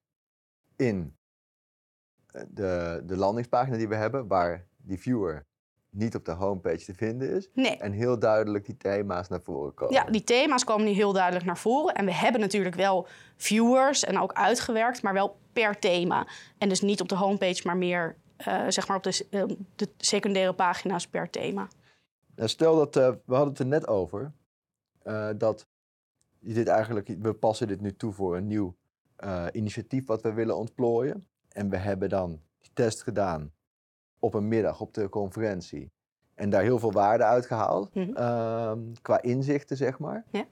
in 0.77 1.17
de, 2.49 3.03
de 3.07 3.16
landingspagina 3.16 3.77
die 3.77 3.88
we 3.88 3.95
hebben, 3.95 4.27
waar 4.27 4.66
die 4.77 4.99
viewer 4.99 5.47
niet 5.90 6.14
op 6.14 6.25
de 6.25 6.33
homepage 6.33 6.85
te 6.85 6.95
vinden 6.95 7.31
is. 7.31 7.49
Nee. 7.55 7.77
En 7.77 7.92
heel 7.92 8.18
duidelijk 8.18 8.66
die 8.66 8.77
thema's 8.77 9.29
naar 9.29 9.42
voren 9.42 9.75
komen. 9.75 9.95
Ja, 9.95 10.05
die 10.05 10.25
thema's 10.25 10.64
komen 10.64 10.85
nu 10.85 10.90
heel 10.90 11.12
duidelijk 11.12 11.45
naar 11.45 11.59
voren. 11.59 11.95
En 11.95 12.05
we 12.05 12.14
hebben 12.14 12.40
natuurlijk 12.40 12.75
wel 12.75 13.07
viewers 13.37 14.05
en 14.05 14.18
ook 14.18 14.33
uitgewerkt, 14.33 15.03
maar 15.03 15.12
wel 15.12 15.37
per 15.53 15.79
thema. 15.79 16.27
En 16.59 16.68
dus 16.68 16.81
niet 16.81 17.01
op 17.01 17.09
de 17.09 17.14
homepage, 17.14 17.62
maar 17.64 17.77
meer 17.77 18.16
eh, 18.45 18.64
zeg 18.68 18.88
maar 18.88 18.97
op 18.97 19.03
de, 19.03 19.27
eh, 19.31 19.45
de 19.77 19.88
secundaire 19.97 20.53
pagina's 20.53 21.07
per 21.07 21.31
thema. 21.31 21.68
Nou, 22.35 22.49
stel 22.49 22.77
dat, 22.77 22.97
eh, 22.97 23.09
we 23.25 23.35
hadden 23.35 23.49
het 23.49 23.59
er 23.59 23.66
net 23.66 23.88
over, 23.88 24.33
dat 25.37 25.66
je 26.38 26.55
dit 26.55 26.66
eigenlijk, 26.66 27.14
we 27.21 27.33
passen 27.33 27.68
dit 27.68 27.81
nu 27.81 27.97
toe 27.97 28.12
voor 28.12 28.37
een 28.37 28.47
nieuw 28.47 28.75
initiatief 29.53 30.07
wat 30.07 30.23
we 30.23 30.33
willen 30.33 30.57
ontplooien. 30.57 31.27
En 31.53 31.69
we 31.71 31.77
hebben 31.77 32.09
dan 32.09 32.41
die 32.59 32.71
test 32.73 33.03
gedaan 33.03 33.53
op 34.19 34.35
een 34.35 34.49
middag 34.49 34.81
op 34.81 34.95
de 34.95 35.09
conferentie. 35.09 35.93
En 36.35 36.51
daar 36.51 36.62
heel 36.62 36.79
veel 36.79 36.93
waarde 36.93 37.25
uitgehaald, 37.25 37.95
Mhm. 37.95 38.17
ehm, 38.17 38.81
qua 39.03 39.23
inzichten 39.23 39.77
zeg 39.77 39.99
maar. 39.99 40.25
Ja. 40.31 40.47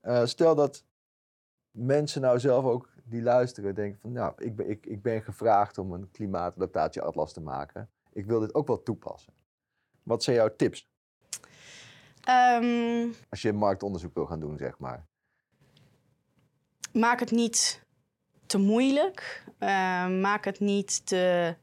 Eh, 0.00 0.24
stel 0.24 0.54
dat 0.54 0.84
mensen 1.70 2.20
nou 2.20 2.38
zelf 2.40 2.64
ook 2.64 2.88
die 3.04 3.22
luisteren 3.22 3.74
denken 3.74 4.00
van, 4.00 4.12
nou, 4.12 4.32
ik 4.44 4.56
ben, 4.56 4.68
ik, 4.70 4.86
ik 4.86 5.02
ben 5.02 5.22
gevraagd 5.22 5.78
om 5.78 5.92
een 5.92 6.10
klimaatadaptatieatlas 6.10 7.32
te 7.32 7.40
maken. 7.40 7.90
Ik 8.12 8.26
wil 8.26 8.40
dit 8.40 8.54
ook 8.54 8.66
wel 8.66 8.82
toepassen. 8.82 9.32
Wat 10.02 10.22
zijn 10.22 10.36
jouw 10.36 10.56
tips? 10.56 10.88
Ehm, 12.24 13.08
Als 13.28 13.42
je 13.42 13.52
marktonderzoek 13.52 14.14
wil 14.14 14.26
gaan 14.26 14.40
doen, 14.40 14.56
zeg 14.58 14.78
maar. 14.78 15.06
maak 16.92 17.20
het 17.20 17.30
niet 17.30 17.85
te 18.46 18.58
moeilijk. 18.58 19.44
Eh, 19.58 20.06
maak 20.08 20.44
het 20.44 20.60
niet 20.60 21.06
te 21.06 21.54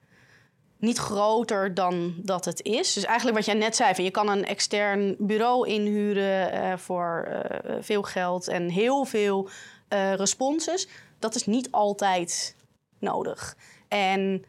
niet 0.77 0.97
groter 0.97 1.73
dan 1.73 2.13
dat 2.17 2.45
het 2.45 2.61
is. 2.61 2.93
Dus 2.93 3.03
eigenlijk 3.03 3.37
wat 3.37 3.45
jij 3.45 3.55
net 3.55 3.75
zei, 3.75 3.95
van 3.95 4.03
je 4.03 4.11
kan 4.11 4.29
een 4.29 4.45
extern 4.45 5.15
bureau 5.19 5.67
inhuren 5.67 6.51
eh, 6.51 6.77
voor 6.77 7.27
eh, 7.29 7.75
veel 7.79 8.01
geld 8.01 8.47
en 8.47 8.69
heel 8.69 9.05
veel 9.05 9.49
eh, 9.87 10.13
responses. 10.13 10.87
Dat 11.19 11.35
is 11.35 11.45
niet 11.45 11.71
altijd 11.71 12.55
nodig. 12.99 13.57
En 13.87 14.45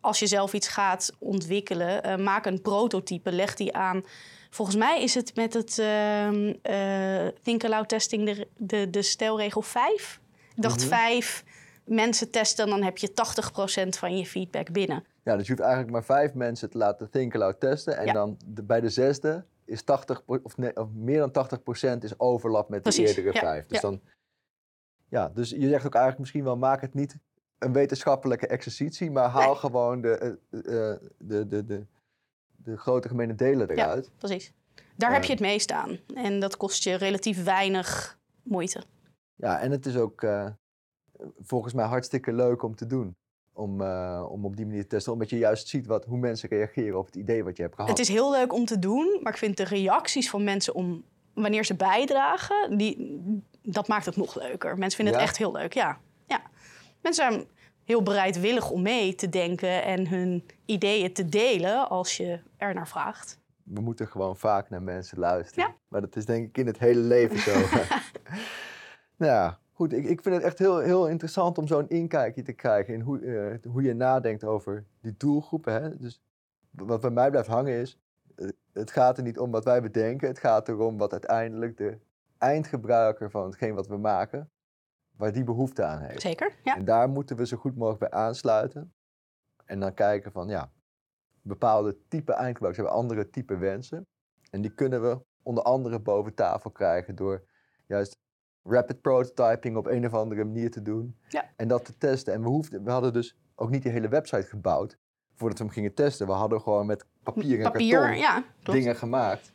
als 0.00 0.18
je 0.18 0.26
zelf 0.26 0.52
iets 0.52 0.68
gaat 0.68 1.12
ontwikkelen, 1.18 2.22
maak 2.22 2.46
een 2.46 2.62
prototype, 2.62 3.32
leg 3.32 3.54
die 3.54 3.74
aan. 3.74 4.04
Volgens 4.50 4.76
mij 4.76 5.02
is 5.02 5.14
het 5.14 5.34
met 5.34 5.54
het 5.54 5.78
ehm 5.78 6.52
eh, 6.62 7.26
Think 7.42 7.64
Aloud 7.64 7.88
Testing 7.88 8.26
de, 8.26 8.48
de, 8.56 8.90
de 8.90 9.02
stelregel 9.02 9.62
5. 9.62 10.20
Ik 10.56 10.62
dacht 10.62 10.80
Mhm. 10.80 10.88
vijf 10.88 11.44
mensen 11.90 12.30
testen, 12.30 12.66
dan 12.68 12.82
heb 12.82 12.98
je 12.98 13.08
80% 13.10 13.88
van 13.98 14.16
je 14.16 14.26
feedback 14.26 14.72
binnen. 14.72 15.04
Ja, 15.24 15.36
dus 15.36 15.46
je 15.46 15.52
hoeft 15.52 15.64
eigenlijk 15.64 15.92
maar 15.92 16.04
vijf 16.04 16.34
mensen 16.34 16.70
te 16.70 16.78
laten 16.78 17.10
think 17.10 17.34
aloud 17.34 17.60
testen. 17.60 17.96
En 17.96 18.06
Ja. 18.06 18.12
dan 18.12 18.36
de- 18.46 18.62
bij 18.62 18.80
de 18.80 18.88
zesde 18.90 19.44
is 19.64 19.82
80, 19.82 20.24
pro- 20.24 20.40
of, 20.42 20.56
nee, 20.56 20.76
of 20.76 20.88
meer 20.94 21.18
dan 21.18 21.30
80% 21.30 22.04
is 22.04 22.18
overlap 22.18 22.68
met 22.68 22.84
de 22.84 23.02
eerdere 23.06 23.32
ja, 23.32 23.40
vijf. 23.40 23.66
Dus 23.66 23.80
ja. 23.80 23.88
dan, 23.88 24.00
ja, 25.08 25.28
dus 25.28 25.50
je 25.50 25.68
zegt 25.68 25.86
ook 25.86 25.94
eigenlijk 25.94 26.18
misschien 26.18 26.44
wel, 26.44 26.56
maak 26.56 26.80
het 26.80 26.94
niet 26.94 27.16
een 27.58 27.72
wetenschappelijke 27.72 28.46
exercitie, 28.46 29.10
maar 29.10 29.28
haal 29.28 29.46
Nee. 29.50 29.56
gewoon 29.56 30.00
de, 30.00 30.16
eh, 30.16 30.90
eh, 30.92 30.98
de, 31.18 31.46
de, 31.46 31.64
de, 31.66 31.86
de 32.56 32.76
grote 32.76 33.08
gemene 33.08 33.34
delen 33.34 33.66
Ja. 33.66 33.74
eruit. 33.84 34.10
Precies. 34.18 34.52
Daar 34.96 35.08
Ja. 35.10 35.14
heb 35.16 35.24
je 35.24 35.32
het 35.32 35.40
meest 35.40 35.72
aan. 35.72 35.98
En 36.14 36.40
dat 36.40 36.56
kost 36.56 36.82
je 36.84 36.94
relatief 36.94 37.44
weinig 37.44 38.18
moeite. 38.42 38.82
Ja, 39.34 39.60
en 39.60 39.70
het 39.70 39.86
is 39.86 39.96
ook 39.96 40.22
eh, 40.22 40.46
volgens 41.40 41.72
mij 41.72 41.84
hartstikke 41.84 42.32
leuk 42.32 42.62
om 42.62 42.74
te 42.76 42.86
doen. 42.86 43.16
Om, 43.52 43.80
eh, 43.80 44.26
om 44.30 44.44
op 44.44 44.56
die 44.56 44.66
manier 44.66 44.82
te 44.82 44.88
testen, 44.88 45.12
omdat 45.12 45.30
je 45.30 45.38
juist 45.38 45.68
ziet 45.68 45.86
wat, 45.86 46.04
hoe 46.04 46.18
mensen 46.18 46.48
reageren 46.48 46.98
op 46.98 47.06
het 47.06 47.14
idee 47.14 47.44
wat 47.44 47.56
je 47.56 47.62
hebt 47.62 47.74
gehad. 47.74 47.90
Het 47.90 47.98
is 47.98 48.08
heel 48.08 48.30
leuk 48.30 48.52
om 48.52 48.64
te 48.64 48.78
doen, 48.78 49.18
maar 49.22 49.32
ik 49.32 49.38
vind 49.38 49.56
de 49.56 49.64
reacties 49.64 50.30
van 50.30 50.44
mensen 50.44 50.74
om 50.74 51.04
wanneer 51.34 51.64
ze 51.64 51.74
bijdragen, 51.76 52.78
die, 52.78 53.20
dat 53.62 53.88
maakt 53.88 54.06
het 54.06 54.16
nog 54.16 54.34
leuker. 54.34 54.78
Mensen 54.78 54.96
vinden 54.96 55.14
Ja? 55.14 55.20
het 55.20 55.28
echt 55.28 55.38
heel 55.38 55.52
leuk, 55.52 55.74
ja. 55.74 55.98
ja. 56.26 56.42
Mensen 57.02 57.30
zijn 57.30 57.46
heel 57.84 58.02
bereidwillig 58.02 58.70
om 58.70 58.82
mee 58.82 59.14
te 59.14 59.28
denken 59.28 59.84
en 59.84 60.08
hun 60.08 60.44
ideeën 60.64 61.12
te 61.12 61.28
delen 61.28 61.88
als 61.88 62.16
je 62.16 62.40
er 62.56 62.74
naar 62.74 62.88
vraagt. 62.88 63.38
we 63.64 63.80
moeten 63.80 64.08
gewoon 64.08 64.36
vaak 64.36 64.70
naar 64.70 64.82
mensen 64.82 65.18
luisteren. 65.18 65.68
Ja. 65.68 65.74
Maar 65.88 66.00
dat 66.00 66.16
is 66.16 66.26
denk 66.26 66.48
ik 66.48 66.58
in 66.58 66.66
het 66.66 66.78
hele 66.78 67.00
leven 67.00 67.38
zo. 67.38 67.52
nou 69.16 69.32
ja, 69.32 69.58
goed. 69.80 69.92
Ik, 69.92 70.04
ik 70.04 70.22
vind 70.22 70.34
het 70.34 70.44
echt 70.44 70.58
heel, 70.58 70.78
heel 70.78 71.08
interessant 71.08 71.58
om 71.58 71.66
zo'n 71.66 71.88
inkijkje 71.88 72.42
te 72.42 72.52
krijgen 72.52 72.94
in 72.94 73.00
hoe, 73.00 73.20
eh, 73.20 73.70
hoe 73.72 73.82
je 73.82 73.94
nadenkt 73.94 74.44
over 74.44 74.84
die 75.00 75.14
doelgroepen. 75.16 75.82
Hè? 75.82 75.96
Dus 75.96 76.22
wat 76.70 77.00
bij 77.00 77.10
mij 77.10 77.30
blijft 77.30 77.48
hangen 77.48 77.72
is, 77.72 77.98
eh, 78.36 78.48
het 78.72 78.90
gaat 78.90 79.16
er 79.16 79.22
niet 79.22 79.38
om 79.38 79.50
wat 79.50 79.64
wij 79.64 79.82
bedenken. 79.82 80.28
Het 80.28 80.38
gaat 80.38 80.68
erom 80.68 80.98
wat 80.98 81.12
uiteindelijk 81.12 81.76
de 81.76 81.98
eindgebruiker 82.38 83.30
van 83.30 83.44
hetgeen 83.44 83.74
wat 83.74 83.86
we 83.86 83.96
maken, 83.96 84.50
waar 85.16 85.32
die 85.32 85.44
behoefte 85.44 85.84
aan 85.84 86.00
heeft. 86.00 86.20
Zeker, 86.20 86.52
ja. 86.62 86.76
En 86.76 86.84
daar 86.84 87.08
moeten 87.08 87.36
we 87.36 87.46
zo 87.46 87.56
goed 87.56 87.76
mogelijk 87.76 88.10
bij 88.10 88.20
aansluiten. 88.20 88.92
En 89.64 89.80
dan 89.80 89.94
kijken 89.94 90.32
van, 90.32 90.48
ja, 90.48 90.72
bepaalde 91.42 91.96
type 92.08 92.32
eindgebruikers 92.32 92.76
hebben 92.76 93.02
andere 93.02 93.30
type 93.30 93.56
wensen. 93.56 94.06
En 94.50 94.60
die 94.60 94.74
kunnen 94.74 95.02
we 95.02 95.20
onder 95.42 95.64
andere 95.64 96.00
boven 96.00 96.34
tafel 96.34 96.70
krijgen 96.70 97.14
door 97.14 97.44
juist 97.86 98.18
rapid 98.64 99.00
prototyping 99.00 99.76
op 99.76 99.86
een 99.86 100.06
of 100.06 100.14
andere 100.14 100.44
manier 100.44 100.70
te 100.70 100.82
doen. 100.82 101.16
Ja. 101.28 101.44
En 101.56 101.68
dat 101.68 101.84
te 101.84 101.98
testen. 101.98 102.32
En 102.34 102.42
we, 102.42 102.48
hoefden, 102.48 102.84
we 102.84 102.90
hadden 102.90 103.12
dus 103.12 103.36
ook 103.54 103.70
niet 103.70 103.82
die 103.82 103.92
hele 103.92 104.08
website 104.08 104.46
gebouwd 104.46 104.98
voordat 105.34 105.58
we 105.58 105.64
hem 105.64 105.72
gingen 105.72 105.94
testen. 105.94 106.26
We 106.26 106.32
hadden 106.32 106.60
gewoon 106.60 106.86
met 106.86 107.06
papier 107.22 107.56
en 107.60 107.72
Papier, 107.72 107.98
karton 107.98 108.18
ja, 108.18 108.44
dingen 108.62 108.96
gemaakt. 108.96 109.52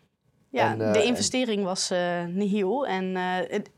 Ja, 0.50 0.72
En, 0.72 0.82
eh, 0.82 0.94
de 0.94 1.00
en- 1.00 1.06
investering 1.06 1.64
was 1.64 1.90
eh 1.90 2.26
nihil. 2.26 2.88
En 2.88 3.16
eh, 3.16 3.50
het- 3.50 3.72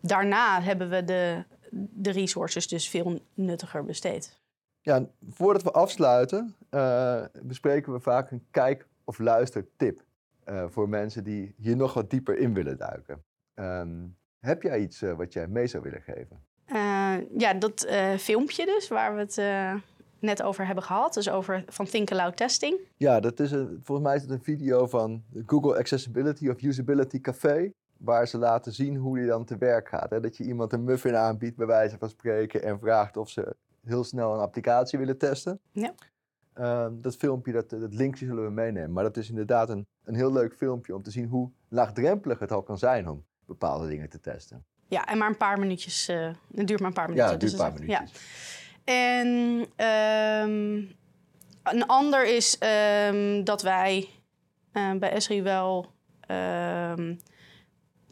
daarna 0.00 0.62
hebben 0.62 0.90
we 0.90 1.04
de, 1.04 1.44
de 1.90 2.10
resources 2.10 2.68
dus 2.68 2.88
veel 2.88 3.20
nuttiger 3.34 3.84
besteed. 3.84 4.42
Ja, 4.80 5.06
voordat 5.30 5.62
we 5.62 5.70
afsluiten, 5.72 6.54
eh, 6.70 7.22
bespreken 7.42 7.92
we 7.92 8.00
vaak 8.00 8.30
een 8.30 8.46
kijk- 8.50 8.86
of 9.04 9.18
luistertip 9.18 10.04
eh, 10.44 10.64
voor 10.68 10.88
mensen 10.88 11.24
die 11.24 11.54
hier 11.56 11.76
nog 11.76 11.94
wat 11.94 12.10
dieper 12.10 12.38
in 12.38 12.54
willen 12.54 12.76
duiken. 12.78 13.24
Ehm, 13.54 14.06
heb 14.44 14.62
jij 14.62 14.80
iets 14.80 15.02
eh, 15.02 15.16
wat 15.16 15.32
jij 15.32 15.46
mee 15.48 15.66
zou 15.66 15.82
willen 15.82 16.02
geven? 16.02 16.42
Eh, 16.64 17.16
ja, 17.38 17.54
dat 17.54 17.84
eh, 17.84 18.14
filmpje 18.14 18.64
dus, 18.66 18.88
waar 18.88 19.14
we 19.14 19.20
het 19.20 19.80
net 20.18 20.42
over 20.42 20.66
hebben 20.66 20.84
gehad. 20.84 21.14
Dus 21.14 21.30
over 21.30 21.64
van 21.66 21.86
Think 21.86 22.12
Aloud 22.12 22.36
Testing. 22.36 22.78
Ja, 22.96 23.20
dat 23.20 23.40
is 23.40 23.50
een, 23.52 23.80
volgens 23.82 24.06
mij 24.06 24.16
is 24.16 24.22
het 24.22 24.30
een 24.30 24.42
video 24.42 24.86
van 24.86 25.22
Google 25.46 25.78
Accessibility 25.78 26.48
of 26.48 26.62
Usability 26.62 27.20
Café. 27.20 27.70
Waar 27.96 28.28
ze 28.28 28.38
laten 28.38 28.72
zien 28.72 28.96
hoe 28.96 29.16
die 29.18 29.26
dan 29.26 29.44
te 29.44 29.58
werk 29.58 29.88
gaat. 29.88 30.10
Hè? 30.10 30.20
Dat 30.20 30.36
je 30.36 30.44
iemand 30.44 30.72
een 30.72 30.84
muffin 30.84 31.16
aanbiedt, 31.16 31.56
bij 31.56 31.66
wijze 31.66 31.98
van 31.98 32.08
spreken, 32.08 32.62
en 32.62 32.78
vraagt 32.78 33.16
of 33.16 33.28
ze 33.28 33.56
heel 33.84 34.04
snel 34.04 34.34
een 34.34 34.40
applicatie 34.40 34.98
willen 34.98 35.18
testen. 35.18 35.60
Ja. 35.70 35.94
Ehm, 36.52 36.92
dat 37.00 37.16
filmpje, 37.16 37.52
dat, 37.52 37.70
dat 37.70 37.94
linkje 37.94 38.26
zullen 38.26 38.44
we 38.44 38.50
meenemen. 38.50 38.92
Maar 38.92 39.04
dat 39.04 39.16
is 39.16 39.28
inderdaad 39.28 39.68
een, 39.68 39.86
een 40.04 40.14
heel 40.14 40.32
leuk 40.32 40.54
filmpje 40.54 40.94
om 40.94 41.02
te 41.02 41.10
zien 41.10 41.28
hoe 41.28 41.50
laagdrempelig 41.68 42.38
het 42.38 42.52
al 42.52 42.62
kan 42.62 42.78
zijn 42.78 43.08
om 43.08 43.24
bepaalde 43.46 43.88
dingen 43.88 44.08
te 44.08 44.20
testen. 44.20 44.64
Ja, 44.88 45.06
en 45.06 45.18
maar 45.18 45.28
een 45.28 45.36
paar 45.36 45.58
minuutjes. 45.58 46.08
eh, 46.08 46.28
het 46.54 46.66
duurt 46.66 46.80
maar 46.80 46.88
een 46.88 46.94
paar 46.94 47.14
Ja, 47.14 47.14
minuten. 47.14 47.30
het 47.30 47.40
duurt 47.40 47.52
dus 47.52 47.60
een 47.60 47.70
paar 47.70 47.80
minuutjes. 47.80 48.10
Ja. 48.84 48.92
En 48.92 49.66
ehm, 49.76 50.84
een 51.76 51.86
ander 51.86 52.26
is 52.34 52.58
ehm, 52.58 53.44
dat 53.44 53.62
wij 53.62 54.08
eh, 54.72 54.92
bij 54.92 55.10
Esri 55.10 55.42
wel 55.42 55.92
ehm, 56.20 57.14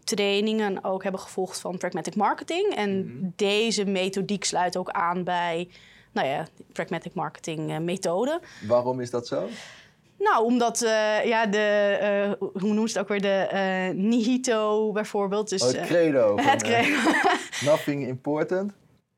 trainingen 0.05 0.85
ook 0.85 1.03
hebben 1.03 1.21
gevolgd 1.21 1.61
van 1.61 1.79
pragmatic 1.79 2.15
marketing. 2.17 2.75
En 2.75 3.05
Mhm. 3.19 3.29
deze 3.37 3.85
methodiek 3.85 4.45
sluit 4.45 4.77
ook 4.77 4.91
aan 4.91 5.25
bij 5.25 5.69
nou 6.13 6.27
ja, 6.27 6.47
pragmatic 6.73 7.15
marketing 7.15 7.71
eh, 7.71 7.79
methode. 7.79 8.41
Waarom 8.67 9.01
is 9.01 9.11
dat 9.11 9.27
zo? 9.27 9.49
Nou, 10.23 10.45
omdat 10.45 10.83
uh, 10.83 11.25
ja, 11.25 11.47
de, 11.47 11.99
uh, 12.41 12.49
hoe 12.63 12.73
noemt 12.73 12.89
het 12.89 12.99
ook 12.99 13.09
weer, 13.09 13.21
de 13.21 13.49
uh, 13.53 14.05
Nihito 14.05 14.93
bijvoorbeeld. 14.93 15.49
Dus, 15.49 15.63
oh, 15.63 15.73
het 15.73 15.87
credo. 15.87 16.37
het 16.41 16.63
credo. 16.63 16.97
nothing 17.71 18.07
important. 18.07 18.73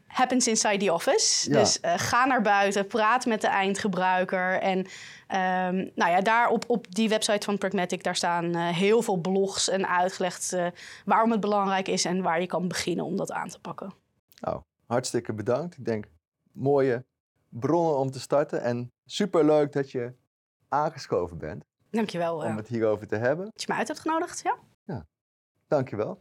Happens 0.07 0.49
inside 0.49 0.77
the 0.77 0.93
office. 0.93 1.51
Ja. 1.51 1.59
Dus 1.59 1.79
ga 1.83 2.25
naar 2.25 2.43
buiten, 2.43 2.87
praat 2.87 3.27
met 3.27 3.41
de 3.41 3.47
eindgebruiker. 3.47 4.61
En 4.61 4.79
um, 4.79 5.91
nou 5.95 6.11
ja, 6.11 6.21
daar 6.21 6.49
op, 6.49 6.65
op 6.67 6.95
die 6.95 7.09
website 7.09 7.45
van 7.45 7.59
Pragmatic, 7.59 8.03
daar 8.03 8.17
staan 8.17 8.57
heel 8.57 9.03
veel 9.03 9.17
blogs 9.17 9.69
en 9.69 9.89
uitgelegd 9.89 10.57
waarom 11.05 11.31
het 11.31 11.41
belangrijk 11.41 11.89
is 11.89 12.05
en 12.05 12.23
waar 12.23 12.41
je 12.41 12.47
kan 12.47 12.69
beginnen 12.69 13.05
om 13.05 13.17
dat 13.17 13.33
aan 13.33 13.49
te 13.49 13.61
pakken. 13.61 13.93
Nou, 14.41 14.61
hartstikke 14.87 15.33
bedankt. 15.33 15.79
Ik 15.79 15.85
denk 15.85 16.05
mooie 16.53 17.05
bronnen 17.49 17.99
om 17.99 18.11
te 18.11 18.21
starten. 18.21 18.63
En 18.63 18.93
superleuk 19.07 19.73
dat 19.73 19.91
je 19.91 20.13
aangeschoven 20.75 21.39
bent. 21.39 21.65
Dankjewel. 21.91 22.37
Om 22.37 22.57
het 22.57 22.69
hierover 22.69 23.07
te 23.07 23.17
hebben. 23.17 23.45
Dat 23.45 23.63
je 23.63 23.67
me 23.73 23.79
uit 23.79 23.89
hebt 23.89 24.01
genodigd, 24.01 24.41
ja. 24.43 24.57
Ja, 24.85 25.07
dankjewel. 25.69 26.19